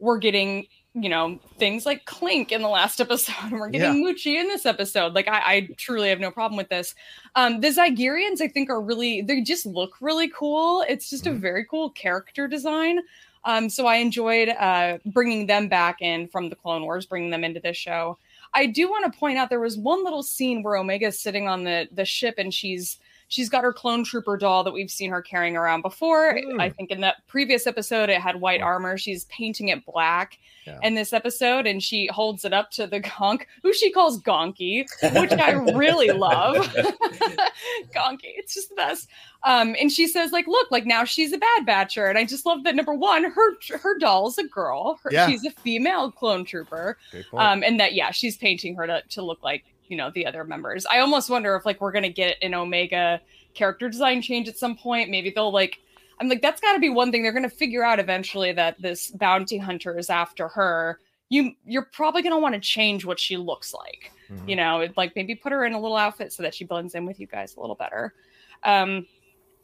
[0.00, 4.12] we're getting you know things like clink in the last episode we're getting yeah.
[4.12, 6.94] Muchi in this episode like I, I, truly have no problem with this
[7.34, 11.36] um the zygerians i think are really they just look really cool it's just mm-hmm.
[11.36, 13.00] a very cool character design
[13.44, 17.44] um so i enjoyed uh bringing them back in from the clone wars bringing them
[17.44, 18.18] into this show.
[18.54, 21.48] I do want to point out there was one little scene where omega is sitting
[21.48, 22.98] on the the ship and she's
[23.32, 26.34] she's got her clone trooper doll that we've seen her carrying around before.
[26.34, 26.60] Mm.
[26.60, 28.98] I think in that previous episode, it had white armor.
[28.98, 30.78] She's painting it black yeah.
[30.82, 34.84] in this episode, and she holds it up to the gonk, who she calls Gonky,
[35.18, 36.56] which I really love.
[37.94, 39.08] Gonky, it's just the best.
[39.44, 42.44] Um, and she says, like, look, like now she's a bad batcher, and I just
[42.44, 42.74] love that.
[42.74, 45.00] Number one, her her doll's a girl.
[45.02, 45.26] Her, yeah.
[45.26, 46.98] She's a female clone trooper.
[47.32, 50.42] Um, and that yeah, she's painting her to to look like you know the other
[50.42, 50.86] members.
[50.86, 53.20] I almost wonder if like we're gonna get an Omega
[53.52, 55.10] character design change at some point.
[55.10, 55.80] Maybe they'll like.
[56.18, 59.10] I'm like that's got to be one thing they're gonna figure out eventually that this
[59.10, 60.98] bounty hunter is after her.
[61.28, 64.12] You you're probably gonna want to change what she looks like.
[64.30, 64.48] Mm-hmm.
[64.48, 67.04] You know, like maybe put her in a little outfit so that she blends in
[67.04, 68.14] with you guys a little better.
[68.62, 69.06] Um,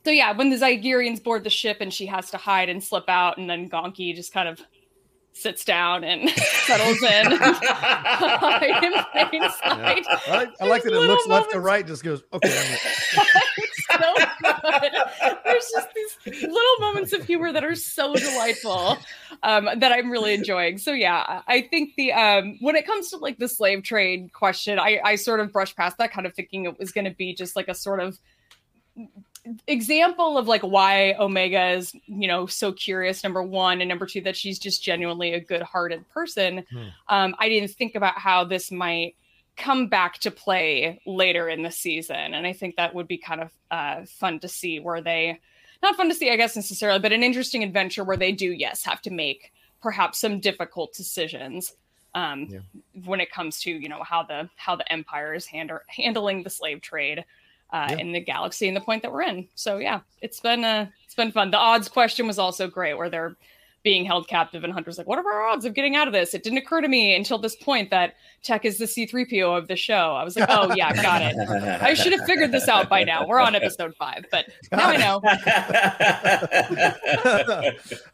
[0.05, 3.09] so yeah, when the Zygerians board the ship and she has to hide and slip
[3.09, 4.61] out, and then Gonky just kind of
[5.39, 6.29] sits down and
[6.67, 7.31] settles in.
[7.31, 7.59] yeah.
[9.65, 11.29] I like, I like that it looks moments.
[11.29, 12.49] left to right, just goes, okay.
[13.91, 14.93] so good.
[15.45, 18.99] There's just these little moments of humor that are so delightful
[19.43, 20.79] um, that I'm really enjoying.
[20.79, 24.79] So yeah, I think the um, when it comes to like the slave trade question,
[24.79, 27.35] I, I sort of brushed past that, kind of thinking it was going to be
[27.35, 28.19] just like a sort of
[29.67, 33.23] example of like why Omega is, you know, so curious.
[33.23, 36.65] Number one, and number two, that she's just genuinely a good-hearted person.
[36.71, 36.85] Hmm.
[37.09, 39.15] Um, I didn't think about how this might
[39.57, 43.41] come back to play later in the season, and I think that would be kind
[43.41, 44.81] of uh, fun to see.
[44.81, 45.39] Where they,
[45.83, 48.85] not fun to see, I guess necessarily, but an interesting adventure where they do, yes,
[48.85, 51.75] have to make perhaps some difficult decisions
[52.15, 52.59] um, yeah.
[53.05, 56.51] when it comes to you know how the how the empire is hand- handling the
[56.51, 57.25] slave trade
[57.71, 57.97] uh, yeah.
[57.97, 59.47] in the galaxy and the point that we're in.
[59.55, 61.51] So yeah, it's been uh, it's been fun.
[61.51, 63.37] The odds question was also great, where they're
[63.85, 66.35] being held captive and Hunter's like, what are our odds of getting out of this?
[66.35, 69.77] It didn't occur to me until this point that Tech is the C3PO of the
[69.77, 70.15] show.
[70.15, 71.37] I was like, oh yeah, got it.
[71.81, 73.27] I should have figured this out by now.
[73.27, 75.21] We're on episode five, but now I know.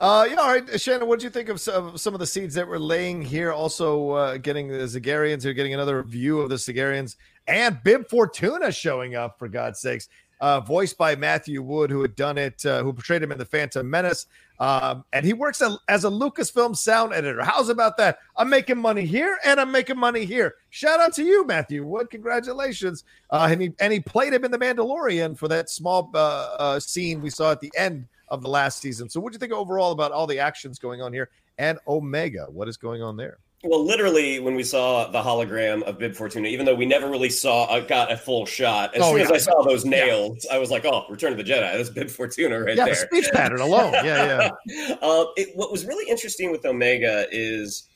[0.00, 2.54] uh, yeah, all right, Shannon, what do you think of some, some, of the seeds
[2.54, 3.52] that we're laying here?
[3.52, 8.72] Also, uh, getting the Zygerians here, getting another view of the Zygerians and Bib Fortuna
[8.72, 10.08] showing up for God's sakes.
[10.40, 13.44] Uh, voiced by Matthew Wood, who had done it, uh, who portrayed him in the
[13.44, 14.26] Phantom Menace,
[14.60, 17.42] um, and he works a, as a Lucasfilm sound editor.
[17.42, 18.18] How's about that?
[18.36, 20.54] I'm making money here, and I'm making money here.
[20.70, 22.10] Shout out to you, Matthew Wood.
[22.10, 23.04] Congratulations!
[23.30, 26.80] Uh, and he and he played him in the Mandalorian for that small uh, uh,
[26.80, 29.08] scene we saw at the end of the last season.
[29.08, 32.46] So, what do you think overall about all the actions going on here and Omega?
[32.48, 33.38] What is going on there?
[33.64, 37.30] Well, literally, when we saw the hologram of Bib Fortuna, even though we never really
[37.30, 39.24] saw uh, got a full shot, as oh, soon yeah.
[39.24, 40.56] as I saw those nails, yeah.
[40.56, 41.76] I was like, "Oh, Return of the Jedi!
[41.76, 43.94] That's Bib Fortuna right yeah, there." Yeah, the speech pattern alone.
[43.94, 44.96] Yeah, yeah.
[45.00, 47.88] uh, it, what was really interesting with Omega is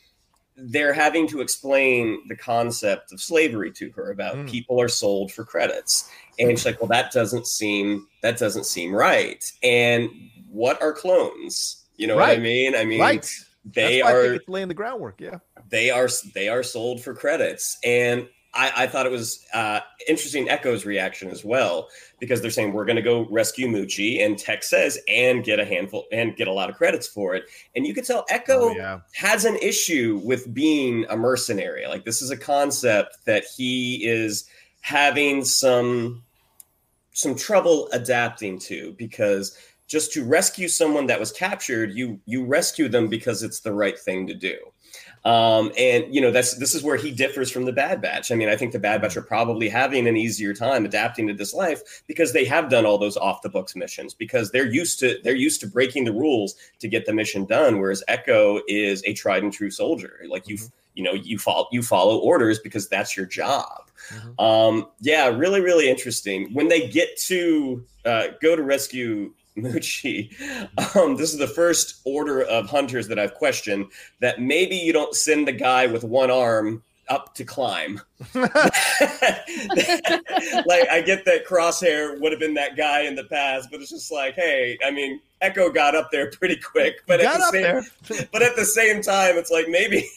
[0.57, 4.49] they're having to explain the concept of slavery to her about mm.
[4.49, 8.95] people are sold for credits, and she's like, "Well, that doesn't seem that doesn't seem
[8.95, 10.09] right." And
[10.51, 11.85] what are clones?
[11.97, 12.29] You know right.
[12.29, 12.75] what I mean?
[12.75, 13.29] I mean, right
[13.75, 15.21] they are laying the groundwork.
[15.21, 19.81] Yeah, they are they are sold for credits, and I, I thought it was uh,
[20.09, 20.49] interesting.
[20.49, 24.63] Echo's reaction as well because they're saying we're going to go rescue Muchi, and Tech
[24.63, 27.45] says and get a handful and get a lot of credits for it.
[27.77, 29.01] And you could tell Echo oh, yeah.
[29.15, 31.87] has an issue with being a mercenary.
[31.87, 34.49] Like this is a concept that he is
[34.81, 36.23] having some
[37.13, 42.89] some trouble adapting to because just to rescue someone that was captured, you you rescue
[42.89, 44.57] them because it's the right thing to do.
[45.25, 48.31] Um, and you know that's this is where he differs from the Bad Batch.
[48.31, 51.35] I mean, I think the Bad Batch are probably having an easier time adapting to
[51.35, 55.01] this life because they have done all those off the books missions because they're used
[55.01, 57.81] to they're used to breaking the rules to get the mission done.
[57.81, 60.21] Whereas Echo is a tried and true soldier.
[60.29, 60.67] Like you mm-hmm.
[60.95, 63.91] you know you follow you follow orders because that's your job.
[64.11, 64.41] Mm-hmm.
[64.41, 66.55] Um, yeah, really really interesting.
[66.55, 70.33] When they get to uh, go to rescue Muchi.
[70.97, 73.87] Um, this is the first order of hunters that I've questioned
[74.21, 78.01] that maybe you don't send the guy with one arm up to climb.
[78.35, 78.49] like
[80.89, 84.13] I get that Crosshair would have been that guy in the past, but it's just
[84.13, 88.43] like, hey, I mean, Echo got up there pretty quick, but at the same, but
[88.43, 90.09] at the same time, it's like maybe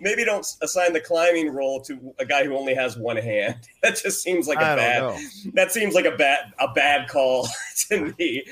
[0.00, 3.56] maybe don't assign the climbing role to a guy who only has one hand.
[3.82, 5.16] That just seems like a bad.
[5.54, 7.46] That seems like a bad a bad call
[7.88, 8.42] to me.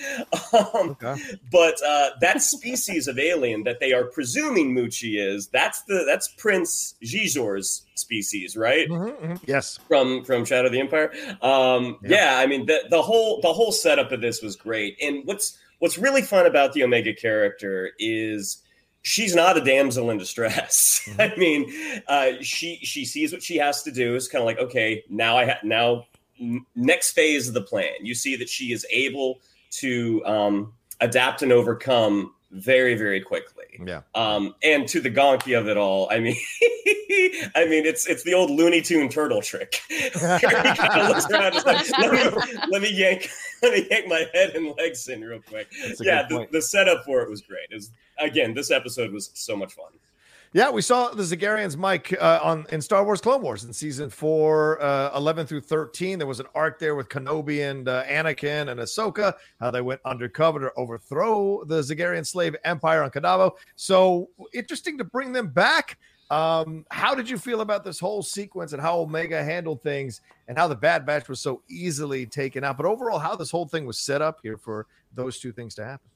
[0.53, 1.17] Um, okay.
[1.51, 6.29] But uh, that species of alien that they are presuming Muchi is that's the that's
[6.29, 8.89] Prince Xizor's species, right?
[8.89, 9.45] Mm-hmm, mm-hmm.
[9.47, 11.13] Yes, from from Shadow of the Empire.
[11.43, 12.37] Um, yeah.
[12.37, 15.59] yeah, I mean the the whole the whole setup of this was great, and what's
[15.79, 18.63] what's really fun about the Omega character is
[19.05, 20.90] she's not a damsel in distress.
[21.05, 21.21] Mm-hmm.
[21.21, 24.14] I mean, uh, she she sees what she has to do.
[24.14, 26.07] It's kind of like, okay, now I have now
[26.75, 27.93] next phase of the plan.
[28.01, 29.40] You see that she is able
[29.73, 33.54] to um, adapt and overcome very very quickly.
[33.85, 34.03] Yeah.
[34.15, 36.37] Um, and to the gonky of it all, I mean,
[37.55, 39.81] I mean it's it's the old Looney Tune turtle trick.
[40.23, 40.43] like,
[41.31, 43.31] let, me, let me yank
[43.63, 45.69] let me yank my head and legs in real quick.
[46.01, 47.69] Yeah, the, the, setup for it was great.
[47.71, 49.93] It was, again, this episode was so much fun.
[50.55, 54.09] Yeah, we saw the Zygerians, Mike, uh, on in Star Wars Clone Wars in season
[54.09, 56.17] four, uh, 11 through 13.
[56.17, 60.01] There was an arc there with Kenobi and uh, Anakin and Ahsoka, how they went
[60.05, 63.51] undercover to overthrow the Zygerian slave empire on Kadavo.
[63.75, 65.99] So interesting to bring them back.
[66.31, 70.57] Um, how did you feel about this whole sequence and how Omega handled things and
[70.57, 72.77] how the Bad Batch was so easily taken out?
[72.77, 74.87] But overall, how this whole thing was set up here for
[75.17, 76.09] those two things to happen?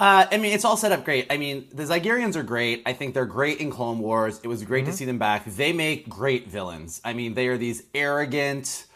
[0.00, 1.26] Uh, I mean, it's all set up great.
[1.28, 2.82] I mean, the Zygerians are great.
[2.86, 4.40] I think they're great in Clone Wars.
[4.42, 4.92] It was great mm-hmm.
[4.92, 5.44] to see them back.
[5.44, 7.02] They make great villains.
[7.04, 8.86] I mean, they are these arrogant,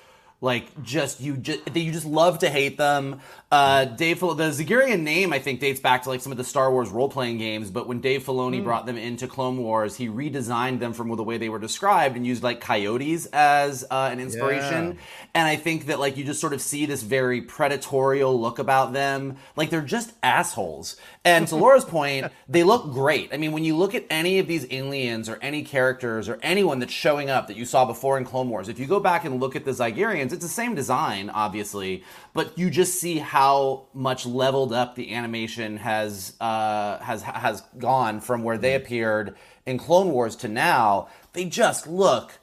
[0.45, 3.21] like just you just you just love to hate them.
[3.51, 6.73] Uh, Dave, the Zygerian name, I think, dates back to like some of the Star
[6.73, 7.71] Wars role playing games.
[7.71, 8.65] But when Dave Filoni mm.
[8.65, 12.27] brought them into Clone Wars, he redesigned them from the way they were described and
[12.27, 14.87] used like coyotes as uh, an inspiration.
[14.87, 15.01] Yeah.
[15.35, 18.93] And I think that like you just sort of see this very predatorial look about
[18.93, 20.97] them, like they're just assholes.
[21.25, 23.33] And to Laura's point, they look great.
[23.33, 26.81] I mean, when you look at any of these aliens or any characters or anyone
[26.81, 29.41] that's showing up that you saw before in Clone Wars, if you go back and
[29.41, 34.27] look at the Zygerians, it's the same design, obviously, but you just see how much
[34.27, 40.11] leveled up the animation has uh, has has gone from where they appeared in Clone
[40.11, 41.09] Wars to now.
[41.33, 42.39] They just look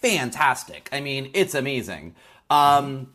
[0.00, 0.88] fantastic.
[0.92, 2.14] I mean, it's amazing.
[2.48, 3.12] Um,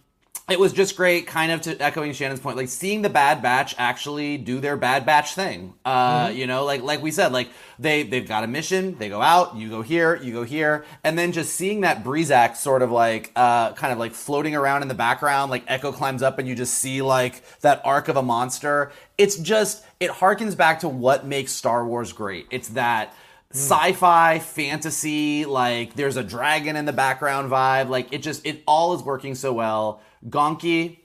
[0.49, 3.75] it was just great, kind of to echoing Shannon's point, like seeing the Bad Batch
[3.77, 5.73] actually do their Bad Batch thing.
[5.83, 6.37] Uh, mm-hmm.
[6.37, 9.57] You know, like like we said, like they they've got a mission, they go out,
[9.57, 13.31] you go here, you go here, and then just seeing that Brezak sort of like
[13.35, 16.55] uh, kind of like floating around in the background, like Echo climbs up, and you
[16.55, 18.93] just see like that arc of a monster.
[19.17, 22.47] It's just it harkens back to what makes Star Wars great.
[22.51, 23.13] It's that
[23.51, 28.93] sci-fi fantasy like there's a dragon in the background vibe like it just it all
[28.93, 30.99] is working so well gonky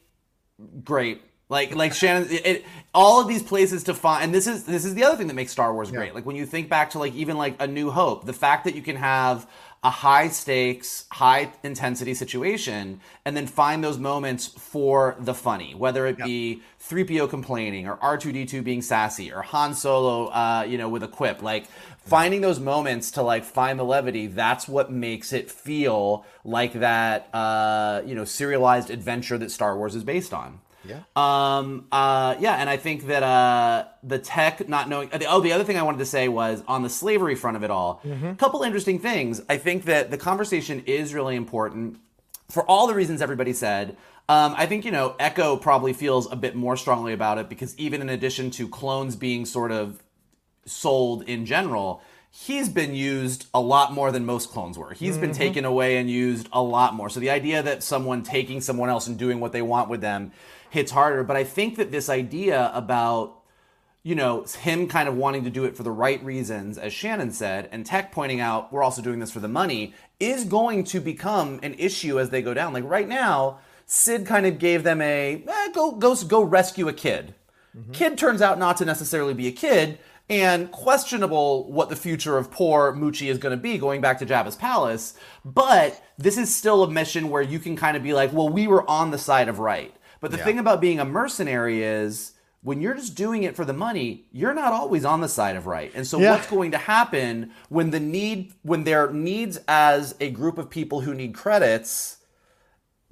[0.85, 4.65] great like like shannon it, it, all of these places to find and this is
[4.65, 6.13] this is the other thing that makes star wars great yeah.
[6.13, 8.75] like when you think back to like even like a new hope the fact that
[8.75, 9.47] you can have
[9.85, 16.07] a high stakes, high intensity situation and then find those moments for the funny, whether
[16.07, 21.03] it be 3PO complaining or R2D2 being sassy or Han Solo, uh, you know, with
[21.03, 21.43] a quip.
[21.43, 21.67] Like
[22.05, 27.29] finding those moments to like find the levity, that's what makes it feel like that,
[27.33, 30.61] uh, you know, serialized adventure that Star Wars is based on.
[30.85, 31.01] Yeah.
[31.15, 31.87] Um.
[31.93, 32.35] Uh.
[32.41, 32.57] Yeah.
[32.57, 35.11] And I think that uh the tech not knowing.
[35.29, 37.71] Oh, the other thing I wanted to say was on the slavery front of it
[37.71, 38.01] all.
[38.03, 38.33] A mm-hmm.
[38.35, 39.41] couple interesting things.
[39.49, 42.01] I think that the conversation is really important
[42.51, 43.97] for all the reasons everybody said.
[44.29, 47.77] Um, I think you know Echo probably feels a bit more strongly about it because
[47.79, 50.03] even in addition to clones being sort of
[50.65, 54.95] sold in general, he's been used a lot more than most clones were.
[54.95, 55.21] He's mm-hmm.
[55.21, 57.11] been taken away and used a lot more.
[57.11, 60.33] So the idea that someone taking someone else and doing what they want with them
[60.71, 61.25] hits harder.
[61.25, 63.43] But I think that this idea about
[64.05, 67.31] you know, him kind of wanting to do it for the right reasons, as Shannon
[67.31, 71.01] said, and Tech pointing out we're also doing this for the money, is going to
[71.01, 72.73] become an issue as they go down.
[72.73, 76.93] Like right now, Cid kind of gave them a eh, go go go rescue a
[76.93, 77.35] kid.
[77.77, 77.93] Mm-hmm.
[77.93, 79.99] Kid turns out not to necessarily be a kid,
[80.29, 84.27] and questionable what the future of poor Muchi is going to be going back to
[84.27, 85.15] Jabba's palace.
[85.45, 88.67] But this is still a mission where you can kind of be like, well, we
[88.67, 89.95] were on the side of right.
[90.21, 90.45] But the yeah.
[90.45, 92.33] thing about being a mercenary is
[92.63, 95.67] when you're just doing it for the money, you're not always on the side of
[95.67, 95.91] right.
[95.95, 96.31] And so yeah.
[96.31, 101.01] what's going to happen when the need when their needs as a group of people
[101.01, 102.19] who need credits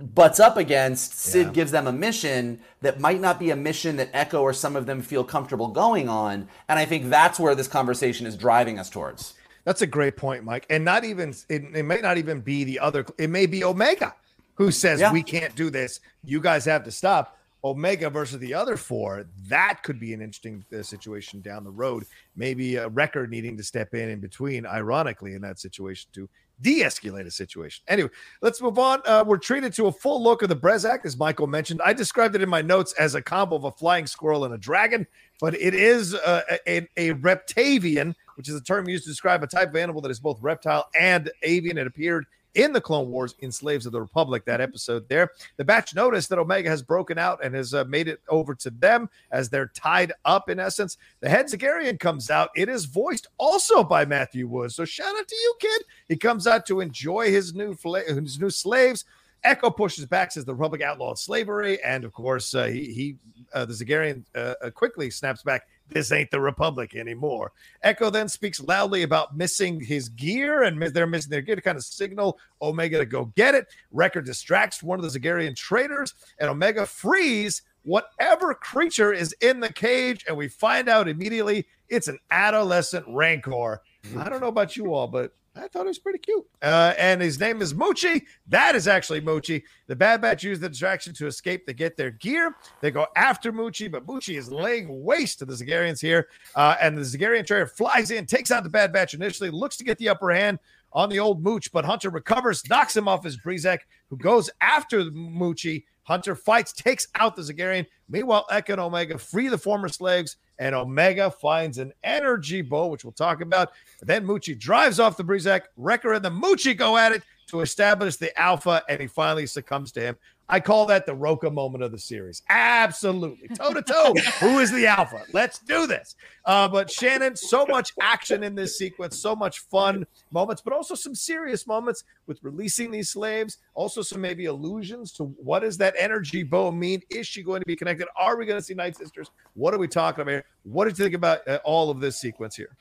[0.00, 1.52] butts up against Cid yeah.
[1.52, 4.86] gives them a mission that might not be a mission that Echo or some of
[4.86, 6.48] them feel comfortable going on.
[6.68, 9.34] And I think that's where this conversation is driving us towards.
[9.64, 10.66] That's a great point, Mike.
[10.70, 14.14] And not even it, it may not even be the other it may be Omega
[14.55, 15.11] who says yeah.
[15.11, 16.01] we can't do this.
[16.22, 17.38] You guys have to stop.
[17.64, 22.05] Omega versus the other four, that could be an interesting uh, situation down the road.
[22.36, 26.28] Maybe a Wrecker needing to step in in between, ironically, in that situation to
[26.61, 27.82] de-escalate a situation.
[27.88, 28.11] Anyway,
[28.42, 29.00] let's move on.
[29.06, 31.80] Uh, we're treated to a full look of the Brezak, as Michael mentioned.
[31.84, 34.58] I described it in my notes as a combo of a flying squirrel and a
[34.58, 35.06] dragon,
[35.40, 39.46] but it is uh, a, a reptavian, which is a term used to describe a
[39.46, 41.78] type of animal that is both reptile and avian.
[41.78, 45.30] It appeared in the Clone Wars in Slaves of the Republic, that episode there.
[45.57, 48.70] The batch noticed that Omega has broken out and has uh, made it over to
[48.70, 50.96] them as they're tied up in essence.
[51.20, 52.51] The head Zygerian comes out.
[52.57, 54.74] It is voiced also by Matthew Woods.
[54.74, 55.82] So shout out to you, kid.
[56.09, 59.05] He comes out to enjoy his new fla- his new slaves.
[59.42, 63.16] Echo pushes back, says the Republic outlawed slavery, and of course, uh, he, he
[63.55, 67.53] uh, the Zygerian uh, uh quickly snaps back this ain't the Republic anymore.
[67.82, 71.76] Echo then speaks loudly about missing his gear and they're missing their gear to kind
[71.76, 73.66] of signal Omega to go get it.
[73.93, 79.72] Wrecker distracts one of the Zygerian traitors, and Omega frees whatever creature is in the
[79.72, 80.24] cage.
[80.28, 83.82] And we find out immediately it's an adolescent Rancor.
[84.16, 86.46] I don't know about you all, but I thought it was pretty cute.
[86.62, 88.22] Uh, and his name is Muchi.
[88.46, 89.62] That is actually Muchi.
[89.88, 92.55] The Bad Batch use the distraction to escape They get their gear.
[92.80, 96.28] They go after Muchi, but Muchi is laying waste to the Zygerians here.
[96.55, 99.84] Uh, and the Zygerian trader flies in, takes out the Bad Batch initially, looks to
[99.84, 100.61] get the upper hand
[100.92, 105.05] on the old Mooch, but Hunter recovers, knocks him off his Brezak, who goes after
[105.05, 105.84] Muchi.
[106.03, 107.86] Hunter fights, takes out the Zygerian.
[108.09, 113.03] Meanwhile, Echo and Omega free the former slaves and Omega finds an energy bow, which
[113.03, 113.70] we'll talk about.
[114.03, 115.62] Then Muchi drives off the Brezak.
[115.76, 119.90] Wrecker and the Muchi go at it to establish the alpha, and he finally succumbs
[119.92, 120.16] to him.
[120.51, 122.42] I call that the Roca moment of the series.
[122.48, 123.48] Absolutely.
[123.55, 124.14] Toe to toe.
[124.40, 125.22] Who is the alpha?
[125.32, 126.16] Let's do this.
[126.44, 130.96] Uh, but Shannon, so much action in this sequence, so much fun moments, but also
[130.96, 133.59] some serious moments with releasing these slaves.
[133.74, 137.01] Also, some maybe allusions to what does that energy bow mean?
[137.11, 138.09] Is she going to be connected?
[138.16, 139.30] Are we going to see Night Sisters?
[139.55, 140.44] What are we talking about here?
[140.64, 142.76] What did you think about uh, all of this sequence here?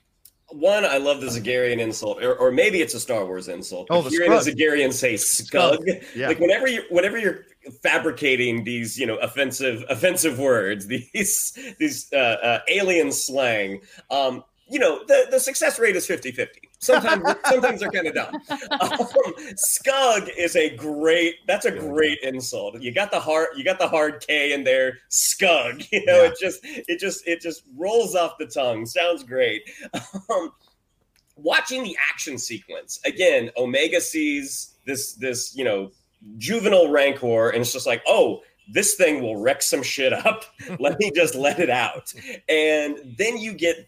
[0.51, 3.87] One, I love the Zygerian insult, or, or maybe it's a Star Wars insult.
[3.89, 5.79] Oh, the hearing a Zygerian say "scug,",
[6.15, 6.27] Yeah.
[6.27, 7.45] like whenever you whenever you're
[7.83, 14.79] fabricating these, you know, offensive offensive words, these these uh, uh, alien slang, um, you
[14.79, 16.68] know, the, the success rate is 50 50.
[16.79, 18.35] Sometimes, sometimes they're kind of dumb.
[18.71, 18.89] Um,
[19.55, 22.81] scug is a great, that's a great insult.
[22.81, 26.29] You got the hard, you got the hard K in there, scug, you know, Yeah.
[26.29, 28.85] it just, it just, it just rolls off the tongue.
[28.85, 29.69] Sounds great.
[30.29, 30.51] Um,
[31.35, 35.91] watching the action sequence again, Omega sees this, this, you know,
[36.37, 40.45] juvenile rancor and it's just like, oh, this thing will wreck some shit up.
[40.79, 42.13] let me just let it out.
[42.47, 43.87] And then you get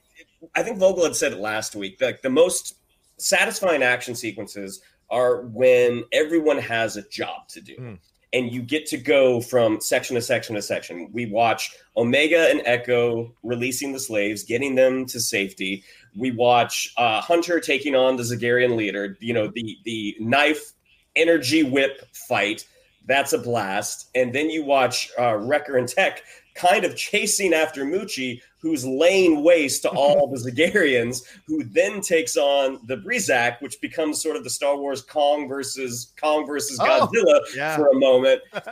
[0.56, 2.02] I think Vogel had said it last week.
[2.02, 2.76] Like the most
[3.22, 7.76] satisfying action sequences are when everyone has a job to do.
[7.76, 8.00] Mm.
[8.34, 11.10] And you get to go from section to section to section.
[11.12, 15.84] We watch Omega and Echo releasing the slaves, getting them to safety.
[16.16, 19.18] We watch uh, Hunter taking on the Zygerian leader.
[19.20, 20.72] You know, the the knife
[21.18, 22.66] energy whip fight.
[23.06, 24.10] That's a blast.
[24.16, 26.24] And then you watch uh, Wrecker and Tech
[26.56, 32.38] kind of chasing after Muchi, who's laying waste to all the Zygerians, who then takes
[32.38, 36.86] on the Brezak, which becomes sort of the Star Wars Kong versus Kong versus Oh,
[37.12, 37.76] Godzilla yeah.
[37.76, 38.42] for a moment.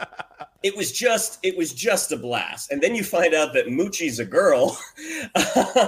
[0.61, 4.19] It was just, it was just a blast, and then you find out that Muchi's
[4.19, 4.77] a girl,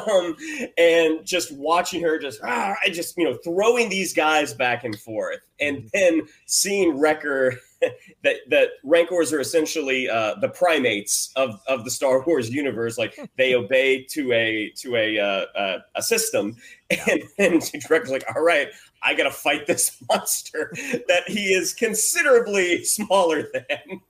[0.09, 0.33] um,
[0.77, 4.97] and just watching her, just, ah, I just, you know, throwing these guys back and
[4.97, 7.59] forth, and then seeing Wrecker
[8.23, 12.97] that that rancors are essentially uh, the primates of, of the Star Wars universe.
[12.97, 16.57] Like they obey to a to a uh, uh, a system,
[16.89, 17.59] and then
[17.89, 18.69] Wrecker's like, "All right,
[19.03, 20.71] I got to fight this monster
[21.07, 24.01] that he is considerably smaller than."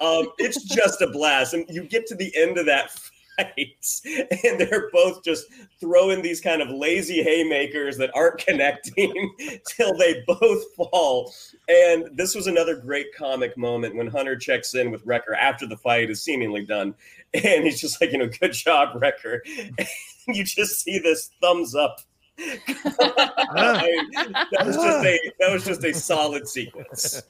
[0.00, 2.98] Um, it's just a blast, and you get to the end of that.
[3.38, 5.46] And they're both just
[5.80, 9.34] throwing these kind of lazy haymakers that aren't connecting
[9.66, 11.32] till they both fall.
[11.68, 15.76] And this was another great comic moment when Hunter checks in with Wrecker after the
[15.76, 16.94] fight is seemingly done.
[17.34, 19.42] And he's just like, you know, good job, Wrecker.
[19.78, 19.86] And
[20.28, 22.00] you just see this thumbs up.
[22.38, 23.82] I
[24.12, 27.22] mean, that was just a that was just a solid sequence.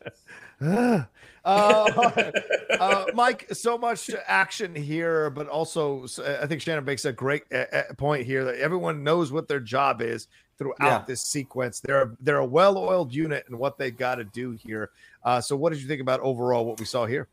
[0.61, 1.09] Ah.
[1.45, 2.31] Uh,
[2.81, 7.45] uh, Mike, so much action here, but also uh, I think Shannon makes a great
[7.53, 10.29] uh, uh, point here that everyone knows what their job is
[10.59, 11.05] throughout Yeah.
[11.07, 11.81] this sequence.
[11.81, 14.91] They're they're a well-oiled unit and what they got to do here.
[15.25, 17.29] Uh, so, what did you think about overall what we saw here?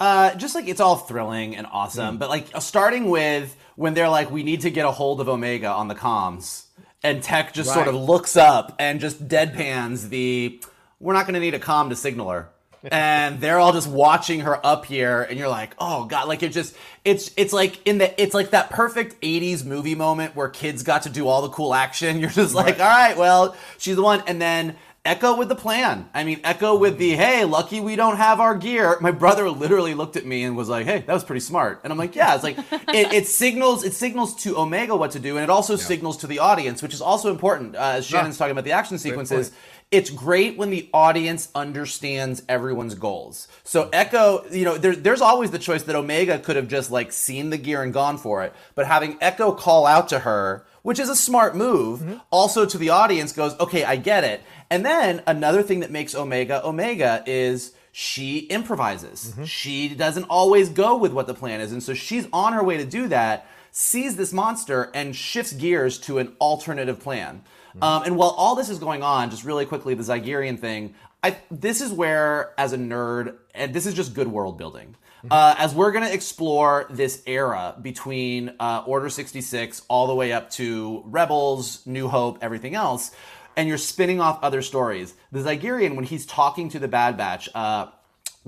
[0.00, 4.30] Uh, just like it's all thrilling and awesome, but like starting with when they're like,
[4.30, 6.66] we need to get a hold of Omega on the comms,
[7.02, 10.62] and Tech just sort of looks up and just deadpans the,
[11.00, 12.48] we're not going to need a comm to signal her.
[12.90, 16.50] And they're all just watching her up here, and you're like, oh god, like it
[16.50, 20.82] just it's it's like in the it's like that perfect 80s movie moment where kids
[20.82, 22.18] got to do all the cool action.
[22.20, 24.76] You're just like, all right, well, she's the one, and then
[25.08, 26.06] Echo with the plan.
[26.12, 28.98] I mean, Echo with the hey, lucky we don't have our gear.
[29.00, 31.90] My brother literally looked at me and was like, "Hey, that was pretty smart." And
[31.90, 35.36] I'm like, "Yeah." It's like it, it signals it signals to Omega what to do,
[35.36, 35.82] and it also yeah.
[35.82, 37.74] signals to the audience, which is also important.
[37.74, 38.38] Uh, as Shannon's yeah.
[38.38, 39.50] talking about the action sequences,
[39.90, 43.48] it's great when the audience understands everyone's goals.
[43.64, 47.12] So Echo, you know, there, there's always the choice that Omega could have just like
[47.12, 50.98] seen the gear and gone for it, but having Echo call out to her which
[50.98, 52.00] is a smart move.
[52.00, 52.16] Mm-hmm.
[52.30, 54.42] Also to the audience goes, okay, I get it.
[54.70, 59.32] And then another thing that makes Omega Omega is she improvises.
[59.32, 59.44] Mm-hmm.
[59.44, 61.72] She doesn't always go with what the plan is.
[61.72, 65.98] And so she's on her way to do that, sees this monster, and shifts gears
[65.98, 67.42] to an alternative plan.
[67.78, 67.84] Mm-hmm.
[67.84, 71.36] Um, and while all this is going on, just really quickly, the Zygerian thing, I,
[71.50, 74.96] this is where, as a nerd, and this is just good world building.
[75.30, 80.32] Uh, as we're going to explore this era between uh, Order 66 all the way
[80.32, 83.10] up to Rebels, New Hope, everything else,
[83.56, 85.14] and you're spinning off other stories.
[85.32, 87.88] The Zygerian, when he's talking to the Bad Batch, uh,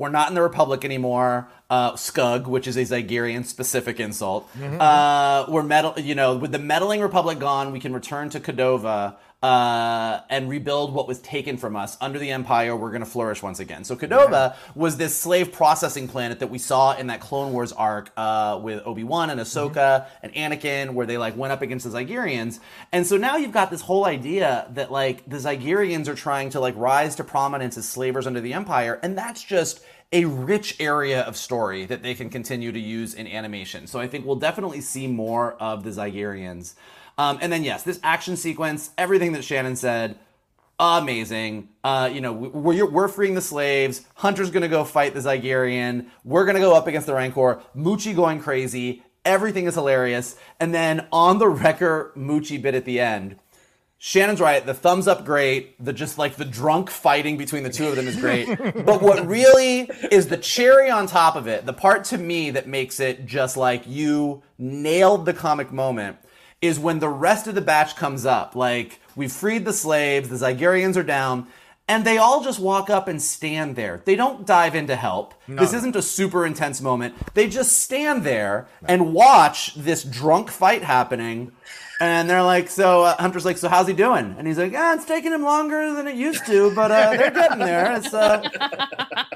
[0.00, 1.46] we're not in the Republic anymore.
[1.68, 4.50] Uh, Scug, which is a Zygerian specific insult.
[4.54, 4.80] Mm-hmm.
[4.80, 9.14] Uh, we're metal, you know, with the meddling Republic gone, we can return to Kadavo
[9.42, 12.76] uh, and rebuild what was taken from us under the Empire.
[12.76, 13.84] We're going to flourish once again.
[13.84, 18.10] So Kadavo was this slave processing planet that we saw in that Clone Wars arc
[18.16, 20.26] uh, with Obi Wan and Ahsoka mm-hmm.
[20.26, 22.60] and Anakin, where they like went up against the Zygerians.
[22.92, 26.60] And so now you've got this whole idea that like the Zygerians are trying to
[26.60, 29.82] like rise to prominence as slavers under the Empire, and that's just
[30.12, 33.86] a rich area of story that they can continue to use in animation.
[33.86, 36.74] So I think we'll definitely see more of the Zygerians.
[37.18, 40.18] Um, and then yes, this action sequence, everything that Shannon said,
[40.78, 41.68] amazing.
[41.84, 44.02] Uh, you know, we're, we're freeing the slaves.
[44.14, 46.06] Hunter's gonna go fight the Zygerian.
[46.24, 47.60] We're gonna go up against the Rancor.
[47.76, 49.02] Muchi going crazy.
[49.24, 50.36] Everything is hilarious.
[50.58, 53.36] And then on the Wrecker Muchi bit at the end,
[54.02, 54.64] Shannon's right.
[54.64, 55.84] The thumbs up, great.
[55.84, 58.46] The just like the drunk fighting between the two of them is great.
[58.86, 62.66] but what really is the cherry on top of it, the part to me that
[62.66, 66.16] makes it just like you nailed the comic moment,
[66.60, 68.54] is when the rest of the batch comes up.
[68.54, 71.46] Like, we've freed the slaves, the Zygerians are down,
[71.88, 74.02] and they all just walk up and stand there.
[74.04, 75.34] They don't dive in to help.
[75.48, 75.60] No.
[75.60, 77.14] This isn't a super intense moment.
[77.34, 81.52] They just stand there and watch this drunk fight happening
[82.00, 84.34] and they're like, so uh, Hunter's like, so how's he doing?
[84.38, 87.30] And he's like, yeah, it's taking him longer than it used to, but uh, they're
[87.30, 87.94] getting there.
[87.94, 88.48] It's uh,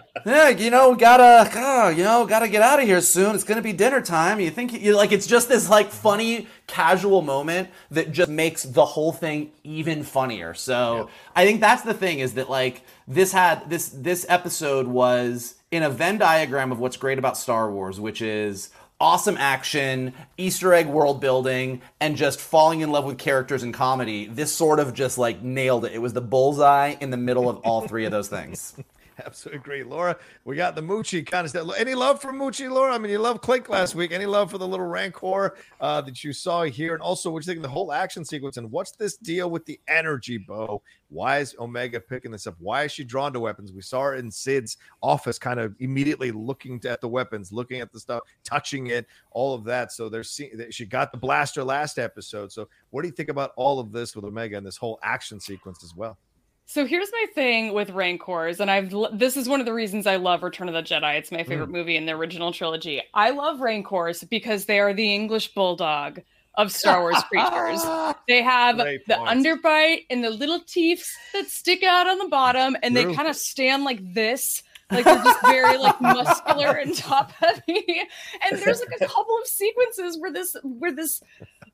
[0.27, 3.35] yeah, you know, gotta, oh, you know, gotta get out of here soon.
[3.35, 4.41] It's gonna be dinner time.
[4.41, 8.87] You think you like it's just this like funny, casual moment that just makes the
[8.87, 10.55] whole thing even funnier.
[10.55, 11.13] So yeah.
[11.37, 15.83] I think that's the thing is that like this had this this episode was in
[15.83, 18.71] a Venn diagram of what's great about Star Wars, which is
[19.05, 24.25] awesome action, Easter egg world building, and just falling in love with characters and comedy.
[24.25, 25.93] This sort of just like nailed it.
[25.93, 28.75] It was the bullseye in the middle of all three of those things.
[29.25, 29.83] Absolutely agree.
[29.85, 31.71] Laura, we got the Muchi kind of stuff.
[31.79, 32.93] Any love for Muchi, Laura?
[32.93, 34.13] I mean, you loved Clink last week.
[34.13, 36.95] Any love for the little Rancor uh, that you saw here?
[36.95, 38.57] And also, what you think of the whole action sequence?
[38.57, 40.83] And what's this deal with the energy bow?
[41.11, 42.57] Why is Omega picking this up?
[42.59, 43.73] Why is she drawn to weapons?
[43.73, 47.93] We saw her in Cid's office, kind of immediately looking at the weapons, looking at
[47.93, 49.93] the stuff, touching it, all of that.
[49.93, 50.41] So there's
[50.71, 52.51] she got the blaster last episode.
[52.51, 55.39] So what do you think about all of this with Omega and this whole action
[55.39, 56.19] sequence as well?
[56.67, 60.17] So here's my thing with Rancors, and I've this is one of the reasons I
[60.17, 61.19] love Return of the Jedi.
[61.19, 61.73] It's my favorite mm.
[61.73, 63.03] movie in the original trilogy.
[63.13, 66.21] I love Rancors because they are the English bulldog
[66.55, 67.85] of Star Wars creatures.
[68.29, 72.77] They have Great the underbite and the little teeth that stick out on the bottom,
[72.83, 73.09] and True.
[73.09, 74.63] they kind of stand like this.
[74.95, 78.03] Like they're just very like muscular and top heavy.
[78.49, 81.23] And there's like a couple of sequences where this where this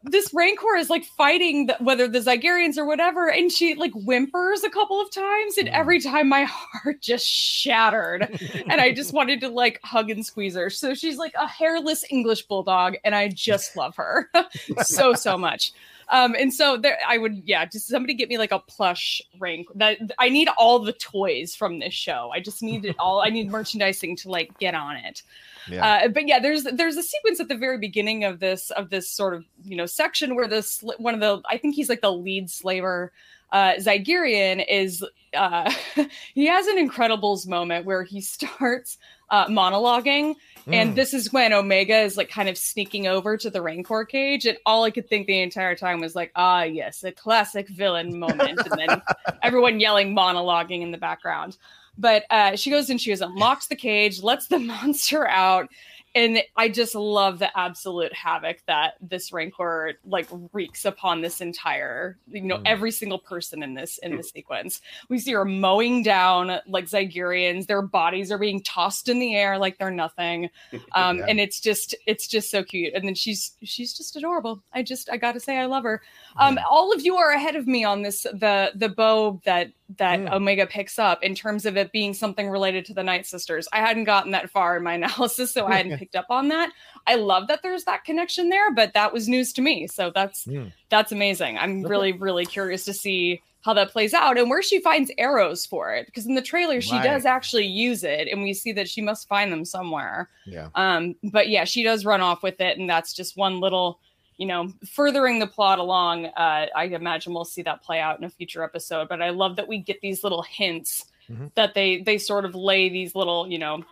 [0.02, 4.64] this Rancor is like fighting the, whether the Zygerians or whatever, and she like whimpers
[4.64, 6.04] a couple of times, and every mm.
[6.04, 10.70] time my heart just shattered, and I just wanted to like hug and squeeze her.
[10.70, 14.30] So she's like a hairless English bulldog, and I just love her
[14.82, 15.72] so so much.
[16.10, 19.68] Um, and so there, I would, yeah, just somebody get me like a plush rank.
[19.76, 22.30] That I need all the toys from this show.
[22.34, 23.20] I just need it all.
[23.20, 25.22] I need merchandising to like get on it.
[25.68, 25.86] Yeah.
[25.86, 29.08] Uh, but yeah, there's there's a sequence at the very beginning of this of this
[29.08, 32.12] sort of you know section where this one of the I think he's like the
[32.12, 33.12] lead slaver
[33.52, 35.72] uh, Zygerian is uh,
[36.34, 38.98] he has an Incredibles moment where he starts
[39.30, 40.34] uh, monologuing,
[40.66, 40.74] mm.
[40.74, 44.44] and this is when Omega is like kind of sneaking over to the Rancor cage,
[44.44, 48.18] and all I could think the entire time was like, ah, yes, a classic villain
[48.18, 49.02] moment, and then
[49.42, 51.56] everyone yelling monologuing in the background.
[51.96, 55.68] But uh, she goes and she unlocks the cage, lets the monster out,
[56.14, 62.18] and I just love the absolute havoc that this rancor like wreaks upon this entire,
[62.28, 62.62] you know, mm.
[62.66, 64.80] every single person in this in the sequence.
[65.08, 67.66] We see her mowing down like Zygerians.
[67.66, 70.50] Their bodies are being tossed in the air like they're nothing,
[70.94, 71.26] um, yeah.
[71.28, 72.92] and it's just it's just so cute.
[72.94, 74.62] And then she's she's just adorable.
[74.72, 76.02] I just I got to say I love her.
[76.36, 76.64] Um, yeah.
[76.68, 80.32] All of you are ahead of me on this the the bow that that mm.
[80.32, 83.68] Omega picks up in terms of it being something related to the Night Sisters.
[83.72, 86.72] I hadn't gotten that far in my analysis, so I hadn't picked up on that.
[87.06, 89.86] I love that there's that connection there, but that was news to me.
[89.86, 90.72] So that's mm.
[90.88, 91.58] that's amazing.
[91.58, 95.66] I'm really really curious to see how that plays out and where she finds arrows
[95.66, 97.04] for it because in the trailer she right.
[97.04, 100.30] does actually use it and we see that she must find them somewhere.
[100.46, 100.70] Yeah.
[100.74, 104.00] Um but yeah, she does run off with it and that's just one little
[104.38, 108.24] you know, furthering the plot along, uh, I imagine we'll see that play out in
[108.24, 109.06] a future episode.
[109.06, 111.48] But I love that we get these little hints mm-hmm.
[111.56, 113.84] that they they sort of lay these little, you know,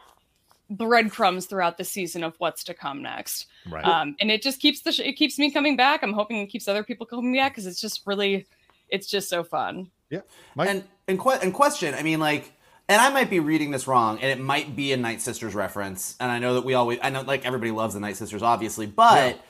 [0.71, 3.47] breadcrumbs throughout the season of what's to come next.
[3.69, 3.85] Right.
[3.85, 6.03] Um, and it just keeps the sh- it keeps me coming back.
[6.03, 8.47] I'm hoping it keeps other people coming back because it's just really,
[8.89, 9.91] it's just so fun.
[10.11, 10.21] Yeah.
[10.55, 10.69] Mike?
[10.69, 12.53] And and, que- and question, I mean, like
[12.89, 16.16] and I might be reading this wrong, and it might be a Night Sisters reference.
[16.21, 18.87] And I know that we always, I know like everybody loves the Night Sisters, obviously,
[18.87, 19.43] but yeah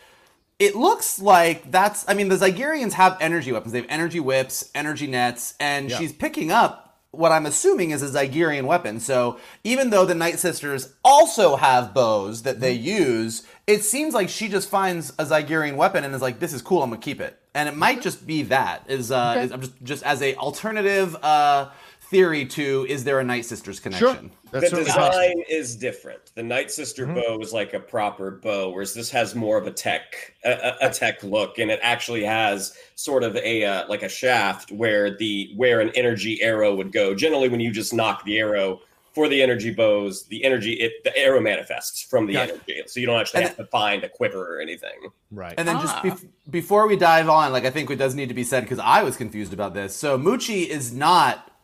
[0.58, 4.70] it looks like that's i mean the zygerians have energy weapons they have energy whips
[4.74, 5.98] energy nets and yeah.
[5.98, 10.38] she's picking up what i'm assuming is a zygerian weapon so even though the night
[10.38, 13.04] sisters also have bows that they mm-hmm.
[13.04, 16.60] use it seems like she just finds a zygerian weapon and is like this is
[16.60, 19.44] cool i'm gonna keep it and it might just be that is uh okay.
[19.44, 21.70] is, just just as a alternative uh
[22.10, 24.30] theory to is there a Night Sisters connection?
[24.50, 24.60] Sure.
[24.60, 26.32] the design is different.
[26.34, 27.14] The Night Sister mm-hmm.
[27.14, 30.90] bow is like a proper bow, whereas this has more of a tech a, a
[30.90, 35.52] tech look, and it actually has sort of a uh, like a shaft where the
[35.56, 37.14] where an energy arrow would go.
[37.14, 38.80] Generally, when you just knock the arrow
[39.14, 43.06] for the energy bows, the energy it the arrow manifests from the energy, so you
[43.06, 45.10] don't actually and have to find a quiver or anything.
[45.30, 45.54] Right.
[45.58, 46.02] And then ah.
[46.02, 48.78] just before we dive on, like I think it does need to be said because
[48.78, 49.94] I was confused about this.
[49.94, 51.57] So Muchi is not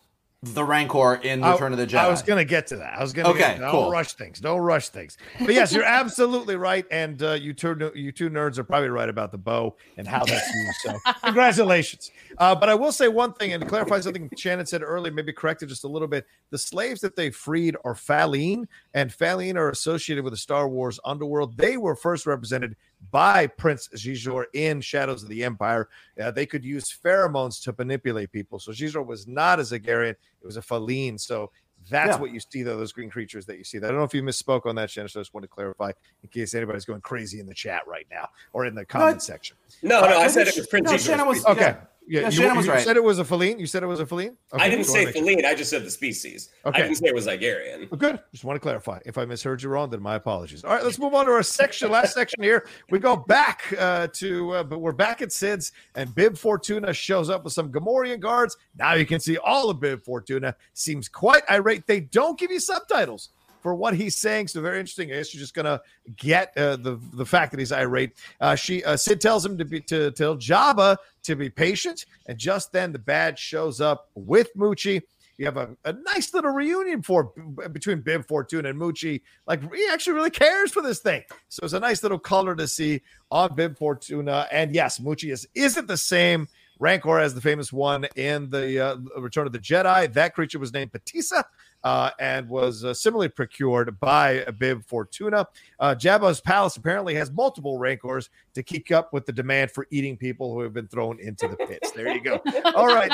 [0.44, 1.98] the Rancor in Return I, of the Jedi.
[1.98, 2.98] I was going to get to that.
[2.98, 3.90] I was going to okay, don't cool.
[3.90, 4.40] rush things.
[4.40, 5.16] Don't rush things.
[5.40, 9.08] But yes, you're absolutely right, and uh, you two you two nerds are probably right
[9.08, 10.76] about the bow and how that's used.
[10.82, 12.10] So congratulations.
[12.38, 15.62] Uh, but I will say one thing and clarify something Shannon said earlier, maybe correct
[15.62, 16.26] it just a little bit.
[16.50, 20.98] The slaves that they freed are Falleen, and Falleen are associated with the Star Wars
[21.04, 21.56] underworld.
[21.56, 22.76] They were first represented
[23.10, 25.88] by Prince Xizor in Shadows of the Empire.
[26.20, 28.58] Uh, they could use pheromones to manipulate people.
[28.58, 31.20] So Xizor was not a Zygerian, it was a Falleen.
[31.20, 31.50] So
[31.90, 32.20] that's yeah.
[32.20, 33.78] what you see, though, those green creatures that you see.
[33.78, 35.08] I don't know if you misspoke on that, Shannon.
[35.08, 35.92] So I just want to clarify
[36.22, 39.20] in case anybody's going crazy in the chat right now or in the comment no,
[39.20, 39.56] section.
[39.82, 41.60] No, no, I said it was Prince no, Shannon was, okay.
[41.60, 41.76] Yeah.
[42.06, 42.84] Yeah, yeah you, was you right.
[42.84, 43.58] said it was a feline.
[43.58, 44.36] You said it was a feline.
[44.52, 45.44] Okay, I didn't say feline.
[45.44, 46.50] I just said the species.
[46.66, 46.78] Okay.
[46.78, 47.88] I didn't say it was Zygerian.
[47.90, 48.20] Oh, good.
[48.32, 48.98] Just want to clarify.
[49.06, 50.64] If I misheard you wrong, then my apologies.
[50.64, 51.90] All right, let's move on to our section.
[51.90, 52.66] Last section here.
[52.90, 57.30] We go back uh, to, uh, but we're back at Cid's, and Bib Fortuna shows
[57.30, 58.56] up with some Gamorrean guards.
[58.76, 60.56] Now you can see all of Bib Fortuna.
[60.74, 61.86] Seems quite irate.
[61.86, 63.30] They don't give you subtitles
[63.64, 64.46] for what he's saying.
[64.46, 65.10] So very interesting.
[65.10, 65.80] I guess you're just gonna
[66.16, 68.12] get uh, the the fact that he's irate.
[68.38, 72.36] Uh, she uh, Cid tells him to be to tell Jabba to be patient, and
[72.36, 75.00] just then the badge shows up with Muchi.
[75.38, 77.32] You have a, a nice little reunion for
[77.72, 79.22] between Bib Fortuna and Muchi.
[79.46, 81.22] Like he actually really cares for this thing.
[81.48, 83.00] So it's a nice little color to see
[83.30, 84.46] on Bib Fortuna.
[84.52, 86.48] And yes, Muchi is isn't the same
[86.78, 90.12] Rancor as the famous one in the uh, Return of the Jedi.
[90.12, 91.44] That creature was named Pateesa
[91.84, 95.46] uh, and was uh, similarly procured by Bib Fortuna.
[95.78, 100.16] Uh, Jabba's palace apparently has multiple rancors to keep up with the demand for eating
[100.16, 101.92] people who have been thrown into the pits.
[101.92, 102.40] There you go.
[102.74, 103.12] All right,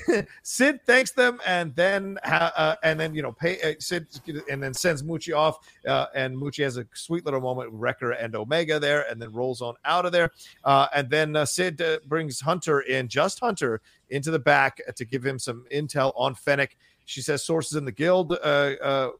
[0.42, 4.06] Cid, thanks them, and then uh, and then you know pay uh, Cid
[4.50, 8.12] and then sends Muchi off, uh, and Muchi has a sweet little moment with Wrecker
[8.12, 10.30] and Omega there, and then rolls on out of there,
[10.64, 15.24] uh, and then uh, uh, brings Hunter in, just Hunter, into the back to give
[15.24, 16.76] him some intel on Fennec.
[17.10, 19.10] She says sources in the guild uh, uh,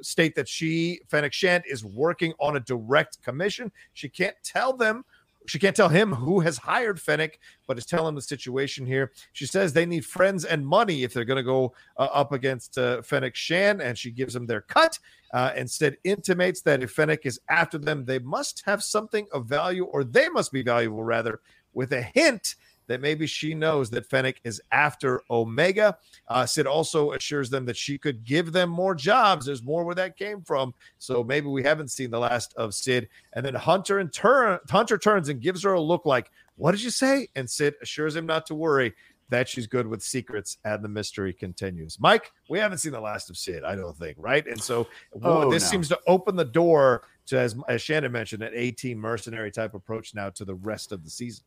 [0.00, 3.70] state that she, Fennec Shand, is working on a direct commission.
[3.92, 5.04] She can't tell them
[5.46, 9.12] she can't tell him who has hired Fennec, but is telling the situation here.
[9.32, 12.76] She says they need friends and money if they're going to go uh, up against
[12.76, 14.98] uh, Fennec Shand, and she gives them their cut.
[15.32, 19.84] Uh, instead, intimates that if Fennec is after them, they must have something of value,
[19.84, 21.40] or they must be valuable, rather,
[21.72, 22.56] with a hint
[22.88, 25.96] that maybe she knows that Fennec is after Omega.
[26.26, 29.46] Uh, Cid also assures them that she could give them more jobs.
[29.46, 30.74] There's more where that came from.
[30.98, 33.08] So maybe we haven't seen the last of Cid.
[33.34, 36.82] And then Hunter and turn Hunter turns and gives her a look like, "What did
[36.82, 38.94] you say?" And Cid assures him not to worry.
[39.30, 42.00] that she's good with secrets and the mystery continues.
[42.00, 44.46] Mike, we haven't seen the last of Cid, I don't think, right?
[44.46, 44.88] And so
[45.22, 45.68] Oh, this no.
[45.68, 50.14] seems to open the door to, as, as Shannon mentioned, an 18 mercenary type approach
[50.14, 51.44] now to the rest of the season.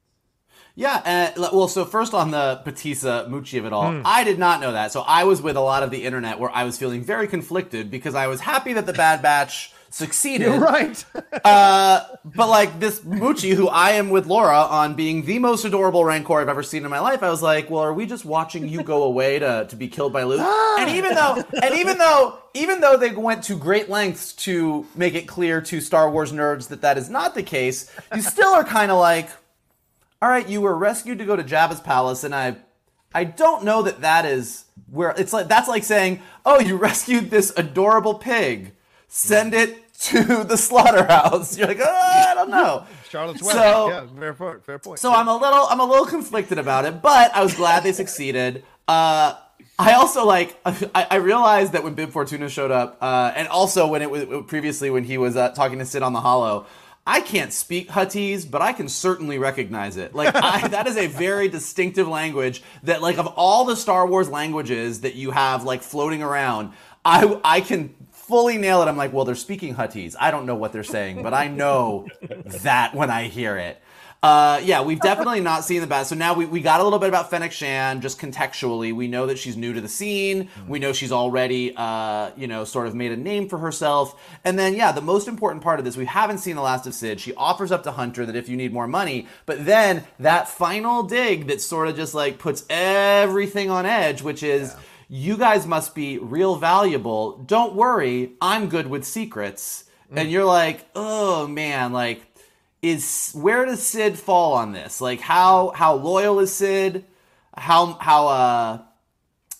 [0.76, 4.01] Yeah, uh, well, so first on the Pateesa Muchi of it all, Hmm.
[4.05, 4.91] I did not know that.
[4.93, 7.91] So I was with a lot of the internet where I was feeling very conflicted
[7.91, 10.47] because I was happy that the Bad Batch succeeded.
[10.62, 11.03] right.
[11.43, 16.05] Uh, but like this Muchi, who I am with Laura on being the most adorable
[16.05, 18.68] Rancor I've ever seen in my life, I was like, well, are we just watching
[18.68, 20.39] you go away to, to be killed by Luke?
[20.80, 25.16] and even though, and even though, even though they went to great lengths to make
[25.16, 28.64] it clear to Star Wars nerds that that is not the case, you still are
[28.64, 29.30] kind of like,
[30.22, 32.57] all right, you were rescued to go to Jabba's palace, and I,
[33.13, 35.47] I don't know that that is where it's like.
[35.47, 38.74] That's like saying, oh, you rescued this adorable pig,
[39.07, 41.57] send it to the slaughterhouse.
[41.57, 42.86] You're like, oh, I don't know.
[43.09, 44.09] Charlotte's So- Web.
[44.13, 44.65] yeah, fair point.
[44.65, 44.99] Fair point.
[44.99, 47.91] So I'm a little, I'm a little conflicted about it, but I was glad they
[47.91, 48.63] succeeded.
[48.88, 49.36] Uh,
[49.78, 53.88] I also like, I, I realized that when Bib Fortuna showed up, uh, and also
[53.88, 56.67] when it was previously when he was uh, talking to Cid on the Hollow.
[57.05, 60.13] I can't speak Huttese, but I can certainly recognize it.
[60.13, 64.29] Like I, that is a very distinctive language that, like, of all the Star Wars
[64.29, 66.73] languages that you have like floating around,
[67.03, 68.87] I I can fully nail it.
[68.87, 70.15] I'm like, well, they're speaking Huttese.
[70.19, 72.07] I don't know what they're saying, but I know
[72.45, 73.81] that when I hear it.
[74.24, 76.09] Uh, yeah, we've definitely not seen the best.
[76.09, 78.93] So now we, we got a little bit about Fennec Shand, just contextually.
[78.93, 80.47] We know that she's new to the scene.
[80.67, 84.22] We know she's already, uh, you know, sort of made a name for herself.
[84.43, 86.93] And then, yeah, the most important part of this, we haven't seen the last of
[86.93, 87.19] Cid.
[87.19, 91.01] She offers up to Hunter that if you need more money, but then that final
[91.01, 94.76] dig that sort of just like puts everything on edge, which is,
[95.09, 97.39] you guys must be real valuable.
[97.39, 99.86] Don't worry, I'm good with secrets.
[100.13, 102.30] And you're like, oh man, like,
[102.82, 105.01] is where does Cid fall on this?
[105.01, 107.05] Like how how loyal is Cid?
[107.55, 108.82] How how uh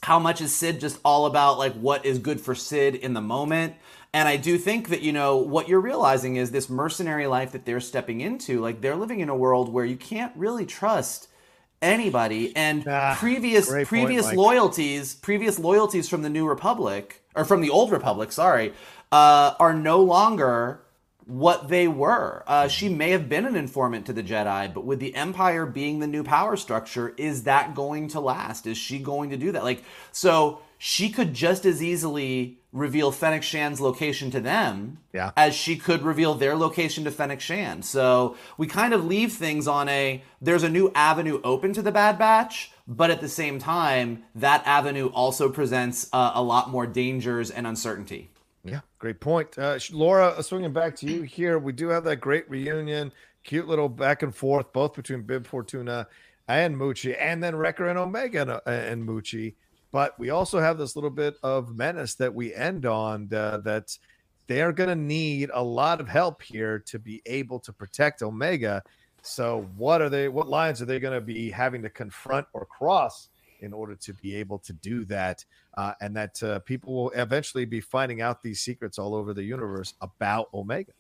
[0.04, 3.22] how much is Cid just all about like what is good for Cid in the
[3.22, 3.76] moment?
[4.14, 7.66] And I do think that you know what you're realizing is this mercenary life that
[7.66, 11.28] they're stepping into, like they're living in a world where you can't really trust
[11.82, 17.44] anybody and Ah, previous great point, previous loyalties previous loyalties from the new republic or
[17.44, 18.72] from the old republic sorry
[19.12, 20.82] uh, are no longer
[21.26, 22.44] what they were.
[22.48, 26.00] Uh, she may have been an informant to the Jedi, but with the Empire being
[26.00, 28.68] the new power structure, is that going to last?
[28.68, 29.64] Is she going to do that?
[29.64, 35.32] Like, so she could just as easily reveal Fennec Shand's location to them Yeah.
[35.38, 37.84] as she could reveal their location to Fennec Shan.
[37.84, 41.92] So we kind of leave things on a there's a new avenue open to the
[41.92, 46.88] Bad Batch, but at the same time, that avenue also presents uh, a lot more
[46.88, 48.31] dangers and uncertainty.
[48.64, 49.58] Yeah, great point.
[49.58, 53.12] Uh, Laura, uh, swinging back to you here, we do have that great reunion,
[53.44, 56.08] cute little back and forth, both between Bib Fortuna
[56.48, 59.54] and Muchi, and then Wrecker and Omega and, uh, and.
[59.92, 63.98] But we also have this little bit of menace that we end on uh, that
[64.48, 68.22] they are going to need a lot of help here to be able to protect
[68.22, 68.84] Omega.
[69.22, 70.30] So, what are they?
[70.30, 73.30] What lines are they going to be having to confront or cross
[73.62, 75.44] in order to be able to do that?
[75.78, 79.42] uh, and that uh, people will eventually be finding out these secrets all over the
[79.44, 80.92] universe about Omega.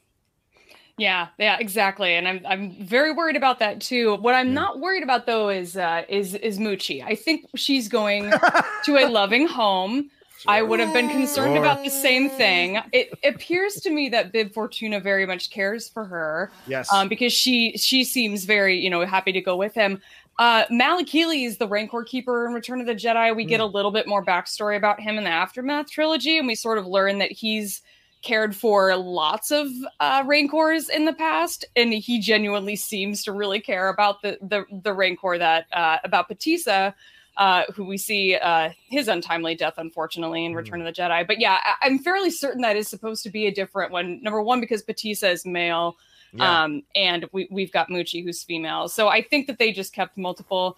[0.97, 2.14] Yeah, yeah, exactly.
[2.16, 4.16] And I'm I'm very worried about that too.
[4.18, 7.03] What I'm not worried about though is uh is is Muchi.
[7.03, 8.32] I think she's going
[8.86, 10.09] to a loving home.
[10.47, 11.64] I would have been concerned Sure.
[11.64, 12.80] about the same thing.
[12.91, 16.91] It appears to me that Bib Fortuna very much cares for her Yes.
[16.91, 20.01] um, because she she seems very you know happy to go with him.
[20.41, 23.35] Uh, Malakili is the Rancor keeper in Return of the Jedi.
[23.35, 26.55] We get a little bit more backstory about him in the Aftermath trilogy, and we
[26.55, 27.83] sort of learn that he's
[28.23, 29.67] cared for lots of
[29.99, 34.65] uh, Rancors in the past, and he genuinely seems to really care about the the,
[34.81, 36.95] the Rancor that uh, about Pateesa.
[37.37, 41.25] Uh, who we see uh, his untimely death, unfortunately, in Return of the Jedi.
[41.25, 44.21] But yeah, I- I'm fairly certain that is supposed to be a different one.
[44.21, 45.95] Number one, because Pateesa is male,
[46.34, 46.63] Yeah.
[46.63, 48.88] um, and we, we've got Muchi who's female.
[48.88, 50.77] So I think that they just kept multiple.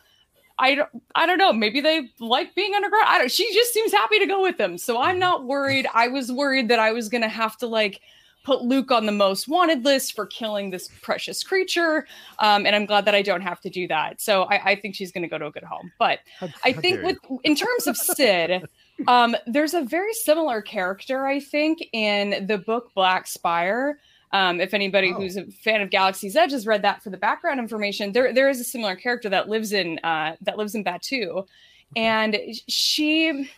[0.59, 1.51] I don't, I don't know.
[1.51, 3.05] Maybe they like being underground.
[3.07, 3.31] I don't.
[3.31, 4.77] She just seems happy to go with them.
[4.77, 5.87] So I'm not worried.
[5.93, 8.01] I was worried that I was gonna have to like
[8.43, 12.05] put Luke on the most wanted list for killing this precious creature.
[12.39, 14.21] Um, and I'm glad that I don't have to do that.
[14.21, 15.91] So I, I think she's gonna go to a good home.
[15.97, 18.67] But I How think with in terms of Cid,
[19.07, 23.99] um, there's a very similar character, I think, in the book Black Spire.
[24.33, 25.13] Um, if anybody Oh.
[25.13, 28.49] who's a fan of Galaxy's Edge has read that for the background information, there there
[28.49, 31.47] is a similar character that lives in uh, that lives in Batuu,
[31.95, 33.49] and she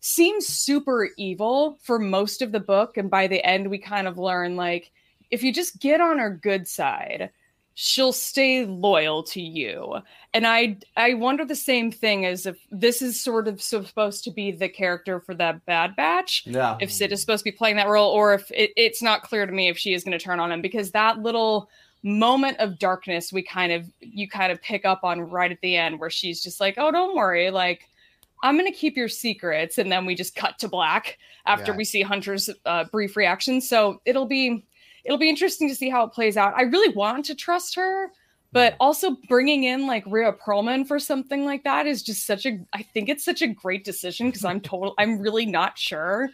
[0.00, 4.18] seems super evil for most of the book, and by the end we kind of
[4.18, 4.90] learn like
[5.30, 7.30] if you just get on her good side,
[7.78, 9.96] she'll stay loyal to you.
[10.32, 14.30] And I I wonder the same thing as if this is sort of supposed to
[14.30, 16.44] be the character for that Bad Batch.
[16.46, 16.78] Yeah.
[16.80, 19.44] If Cid is supposed to be playing that role, or if it, it's not clear
[19.44, 21.68] to me if she is going to turn on him because that little
[22.02, 25.76] moment of darkness we kind of you kind of pick up on right at the
[25.76, 27.88] end where she's just like, oh, don't worry, like.
[28.42, 29.78] I'm going to keep your secrets.
[29.78, 31.78] And then we just cut to black after Yeah.
[31.78, 33.62] we see Hunter's uh, brief reaction.
[33.62, 34.62] So it'll be
[35.06, 36.54] it'll be interesting to see how it plays out.
[36.56, 38.10] I really want to trust her,
[38.52, 38.76] but mm.
[38.80, 42.82] also bringing in like Rhea Perlman for something like that is just such a I
[42.82, 46.30] think it's such a great decision because I'm total I'm really not sure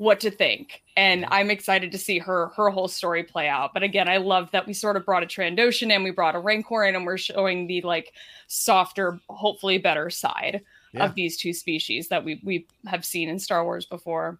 [0.00, 0.82] what to think.
[0.96, 3.74] And I'm excited to see her her whole story play out.
[3.74, 6.38] But again, I love that we sort of brought a Trandoshan and we brought a
[6.38, 8.12] Rancor in and we're showing the like
[8.46, 10.62] softer, hopefully better side
[10.92, 11.04] Yeah.
[11.04, 14.38] of these two species that we we have seen in Star Wars before.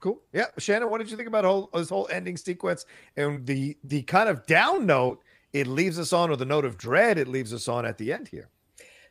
[0.00, 0.20] Cool.
[0.32, 2.86] Yeah, Shannon, what did you think about whole, this whole ending sequence
[3.16, 5.22] and the the kind of down note
[5.52, 8.12] it leaves us on, or the note of dread it leaves us on at the
[8.12, 8.48] end here?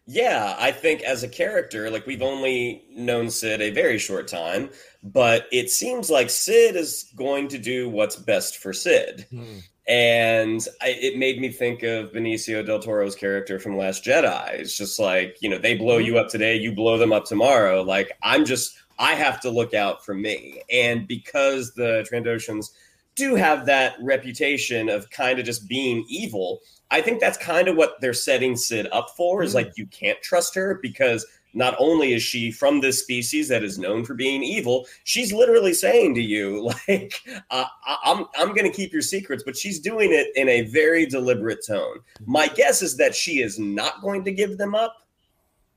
[0.09, 4.69] Yeah, I think as a character, like we've only known Cid a very short time,
[5.03, 9.25] but it seems like Cid is going to do what's best for Cid.
[9.29, 9.57] Hmm.
[9.89, 14.53] And I, it made me think of Benicio del Toro's character from Last Jedi.
[14.53, 16.05] It's just like, you know, they blow hmm.
[16.05, 17.81] you up today, you blow them up tomorrow.
[17.81, 20.61] Like, I'm just, I have to look out for me.
[20.71, 22.71] And because the Trandoshans
[23.15, 27.75] do have that reputation of kind of just being evil, I think that's kind of
[27.75, 32.13] what they're setting Cid up for is like, you can't trust her because not only
[32.13, 36.21] is she from this species that is known for being evil, she's literally saying to
[36.21, 37.19] you, like,
[37.49, 40.61] uh, I- I'm I'm going to keep your secrets, but she's doing it in a
[40.63, 41.99] very deliberate tone.
[42.25, 45.07] My guess is that she is not going to give them up.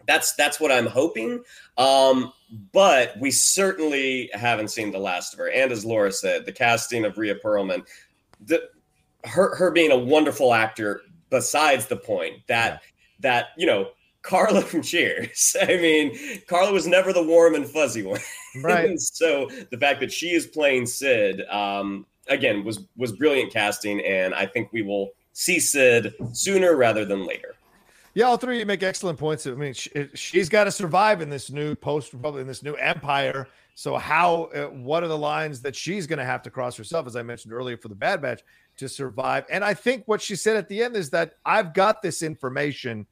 [0.07, 1.43] That's that's what I'm hoping.
[1.79, 2.33] Um,
[2.73, 5.51] but we certainly haven't seen the last of her.
[5.51, 7.87] And as Laura said, the casting of Rhea Perlman,
[8.45, 8.69] the
[9.25, 11.03] her her being a wonderful actor.
[11.31, 12.83] Besides the point that
[13.21, 13.91] that you know
[14.23, 15.57] Carla from Cheers.
[15.63, 18.21] I mean, Carla was never the warm and fuzzy one.
[18.63, 18.91] Right.
[18.99, 24.35] So the fact that she is playing Cid, um, again, was was brilliant casting, and
[24.35, 27.55] I think we will see Cid sooner rather than later.
[28.15, 29.47] Yeah, all three of you make excellent points.
[29.47, 32.75] I mean, she, she's got to survive in this new post republic, in this new
[32.75, 33.47] empire.
[33.75, 37.07] So, how, uh, what are the lines that she's going to have to cross herself,
[37.07, 38.43] as I mentioned earlier, for the Bad Batch
[38.79, 39.45] to survive?
[39.51, 43.07] And I think what she said at the end is that I've got this information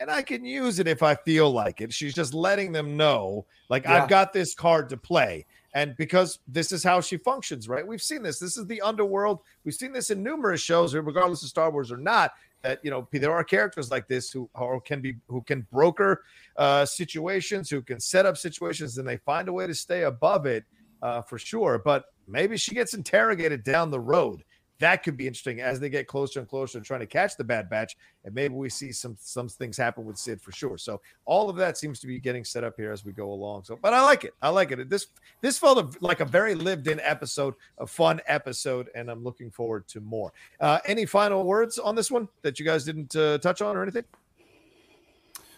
[0.00, 1.92] and I can use it if I feel like it.
[1.92, 4.02] She's just letting them know, like, Yeah.
[4.02, 5.46] I've got this card to play.
[5.74, 7.86] And because this is how she functions, right?
[7.86, 8.38] We've seen this.
[8.38, 9.40] This is the underworld.
[9.64, 12.32] We've seen this in numerous shows, regardless of Star Wars or not.
[12.62, 14.48] That you know, there are characters like this who
[14.84, 16.22] can be who can broker
[16.56, 20.46] uh, situations, who can set up situations, and they find a way to stay above
[20.46, 20.64] it
[21.02, 21.80] uh, for sure.
[21.84, 24.44] But maybe she gets interrogated down the road.
[24.82, 27.44] That could be interesting as they get closer and closer to trying to catch the
[27.44, 30.76] Bad Batch, and maybe we see some some things happen with Cid for sure.
[30.76, 33.62] So all of that seems to be getting set up here as we go along.
[33.62, 34.34] So, but I like it.
[34.42, 34.90] I like it.
[34.90, 35.06] This
[35.40, 39.86] this felt like a very lived in episode, a fun episode, and I'm looking forward
[39.86, 40.32] to more.
[40.58, 43.84] Uh, any final words on this one that you guys didn't uh, touch on or
[43.84, 44.04] anything?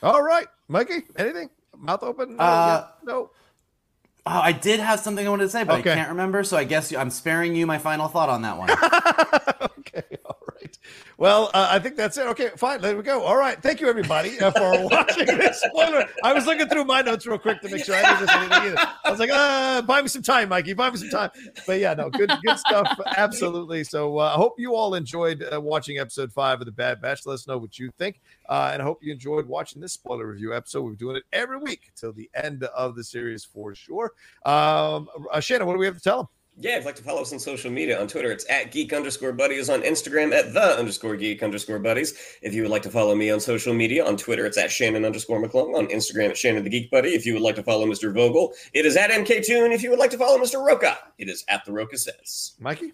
[0.03, 1.49] All right, Mikey, anything?
[1.79, 2.37] Mouth open?
[2.37, 3.31] No, Uh, yeah, no.
[4.27, 5.93] Oh, I did have something I wanted to say, but Okay.
[5.93, 6.45] I can't remember.
[6.45, 8.70] So I guess I'm sparing you my final thought on that one.
[9.87, 10.78] okay, all right.
[11.18, 12.26] Well, uh, I think that's it.
[12.28, 12.80] Okay, fine.
[12.80, 13.22] There we go.
[13.22, 13.61] All right.
[13.62, 16.07] Thank you, everybody, uh, for watching this spoiler.
[16.22, 18.53] I was looking through my notes real quick to make sure I didn't miss anything
[18.53, 18.76] either.
[19.05, 20.74] I was like, uh, buy me some time, Mikey.
[20.74, 21.30] Buy me some time.
[21.66, 22.99] But yeah, no, good, good stuff.
[23.16, 23.85] Absolutely.
[23.85, 27.26] So uh, I hope you all enjoyed uh, watching episode five of the Bad Batch.
[27.26, 30.26] Let us know what you think, uh, and I hope you enjoyed watching this spoiler
[30.26, 30.82] review episode.
[30.82, 34.12] We're doing it every week till the end of the series for sure.
[34.45, 35.09] Um,
[35.41, 36.28] Shannon, what do we have to tell them?
[36.57, 38.93] Yeah, if you'd like to follow us on social media, on Twitter, it's at geek
[38.93, 42.15] underscore buddies, on Instagram at the underscore geek underscore buddies.
[42.43, 45.05] If you would like to follow me on social media, on Twitter, it's at Shannon
[45.05, 47.09] underscore McClung, on Instagram at Shannon the Geek Buddy.
[47.09, 48.15] If you would like to follow Mr.
[48.15, 49.75] Vogel, it is at MKToon.
[49.75, 50.65] If you would like to follow Mr.
[50.65, 52.53] Rocha, it is at the Rocha Says.
[52.61, 52.93] Mikey?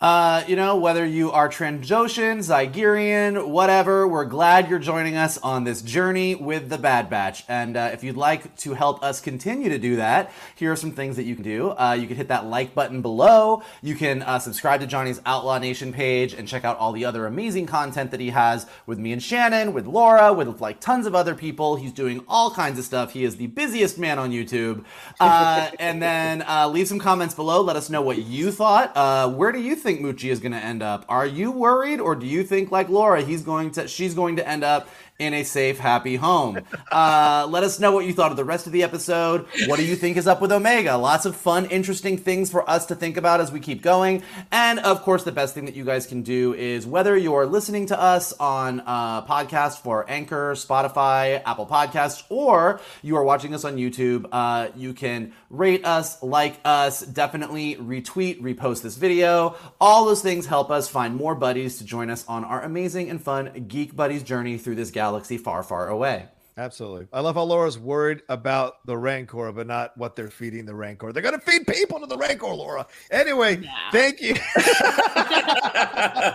[0.00, 5.64] Uh, you know, whether you are Trandoshan, Zygerian, whatever, we're glad you're joining us on
[5.64, 7.42] this journey with the Bad Batch.
[7.48, 10.92] And uh, if you'd like to help us continue to do that, here are some
[10.92, 11.70] things that you can do.
[11.70, 13.64] Uh, you can hit that like button below.
[13.82, 17.26] You can uh, subscribe to Johnny's Outlaw Nation page and check out all the other
[17.26, 21.16] amazing content that he has with me and Shannon, with Laura, with like tons of
[21.16, 21.74] other people.
[21.74, 23.14] He's doing all kinds of stuff.
[23.14, 24.84] He is the busiest man on YouTube.
[25.18, 27.62] Uh, and then leave some comments below.
[27.62, 29.34] Let us know what you thought.
[29.34, 31.04] Where do you think Muchi is going to end up?
[31.08, 34.46] Are you worried, or do you think, like Laura, he's going to she's going to
[34.46, 36.60] end up in a safe, happy home.
[36.90, 39.46] Uh, let us know what you thought of the rest of the episode.
[39.66, 40.96] What do you think is up with Omega?
[40.96, 44.22] Lots of fun, interesting things for us to think about as we keep going.
[44.50, 47.86] And of course, the best thing that you guys can do is whether you're listening
[47.86, 53.64] to us on uh, podcast for Anchor, Spotify, Apple Podcasts, or you are watching us
[53.64, 59.56] on YouTube, uh, you can rate us, like us, definitely retweet, repost this video.
[59.80, 63.22] All those things help us find more buddies to join us on our amazing and
[63.22, 66.26] fun Geek Buddies journey through this galaxy far, far away.
[66.58, 67.06] Absolutely.
[67.12, 71.12] I love how Laura's worried about the Rancor, but not what they're feeding the Rancor.
[71.12, 72.84] They're going to feed people to the Rancor, Laura.
[73.12, 73.70] Anyway, yeah.
[73.92, 74.34] thank you.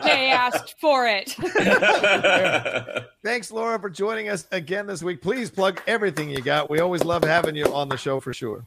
[0.03, 1.36] they asked for it.
[3.24, 5.22] Thanks, Laura, for joining us again this week.
[5.22, 6.70] Please plug everything you got.
[6.70, 8.66] We always love having you on the show for sure.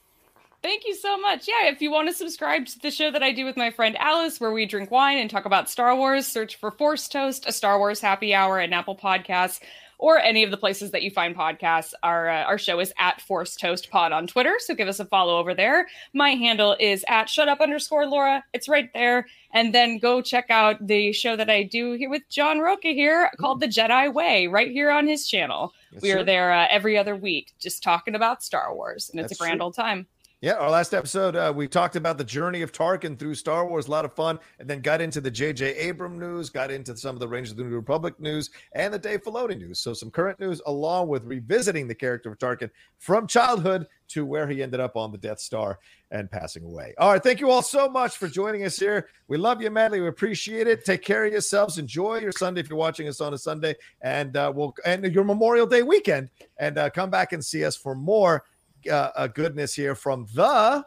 [0.66, 1.46] Thank you so much.
[1.46, 3.96] Yeah, if you want to subscribe to the show that I do with my friend
[3.98, 7.52] Alice, where we drink wine and talk about Star Wars, search for Force Toast, a
[7.52, 9.60] Star Wars happy hour, and Apple Podcasts,
[9.98, 11.92] or any of the places that you find podcasts.
[12.02, 15.04] Our uh, our show is at Force Toast Pod on Twitter, so give us a
[15.04, 15.86] follow over there.
[16.12, 18.42] My handle is at Shut Up underscore Laura.
[18.52, 19.28] It's right there.
[19.52, 23.30] And then go check out the show that I do here with John Rocha here
[23.38, 25.72] called The Jedi Way, right here on his channel.
[25.92, 29.30] Yes, we are there uh, every other week, just talking about Star Wars, and it's
[29.30, 29.66] That's a grand true.
[29.66, 30.08] old time.
[30.46, 33.88] Yeah, our last episode, uh, we talked about the journey of Tarkin through Star Wars,
[33.88, 35.88] a lot of fun, and then got into the J.J.
[35.88, 38.98] Abram news, got into some of the Rangers of the New Republic news, and the
[39.00, 39.80] Dave Filoni news.
[39.80, 44.46] So some current news, along with revisiting the character of Tarkin from childhood to where
[44.46, 45.80] he ended up on the Death Star
[46.12, 46.94] and passing away.
[46.96, 49.08] All right, thank you all so much for joining us here.
[49.26, 50.00] We love you madly.
[50.00, 50.84] We appreciate it.
[50.84, 51.76] Take care of yourselves.
[51.76, 55.24] Enjoy your Sunday if you're watching us on a Sunday, and uh, we'll and your
[55.24, 58.44] Memorial Day weekend, and uh, come back and see us for more
[58.90, 60.84] uh, goodness here from the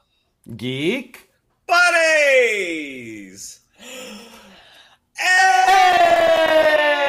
[0.56, 1.30] Geek
[1.68, 3.60] Buddies.
[5.16, 7.09] hey!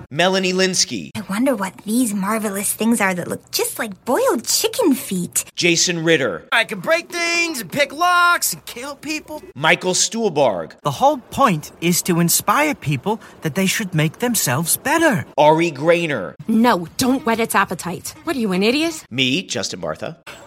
[0.13, 1.11] Melanie Lynskey.
[1.15, 5.45] I wonder what these marvelous things are that look just like boiled chicken feet.
[5.55, 6.43] Jason Ritter.
[6.51, 9.41] I can break things and pick locks and kill people.
[9.55, 10.73] Michael Stuhlbarg.
[10.81, 15.25] The whole point is to inspire people that they should make themselves better.
[15.37, 16.35] Ari Graynor.
[16.45, 18.13] No, don't whet its appetite.
[18.25, 19.05] What are you, an idiot?
[19.09, 20.17] Me, Justin Bartha.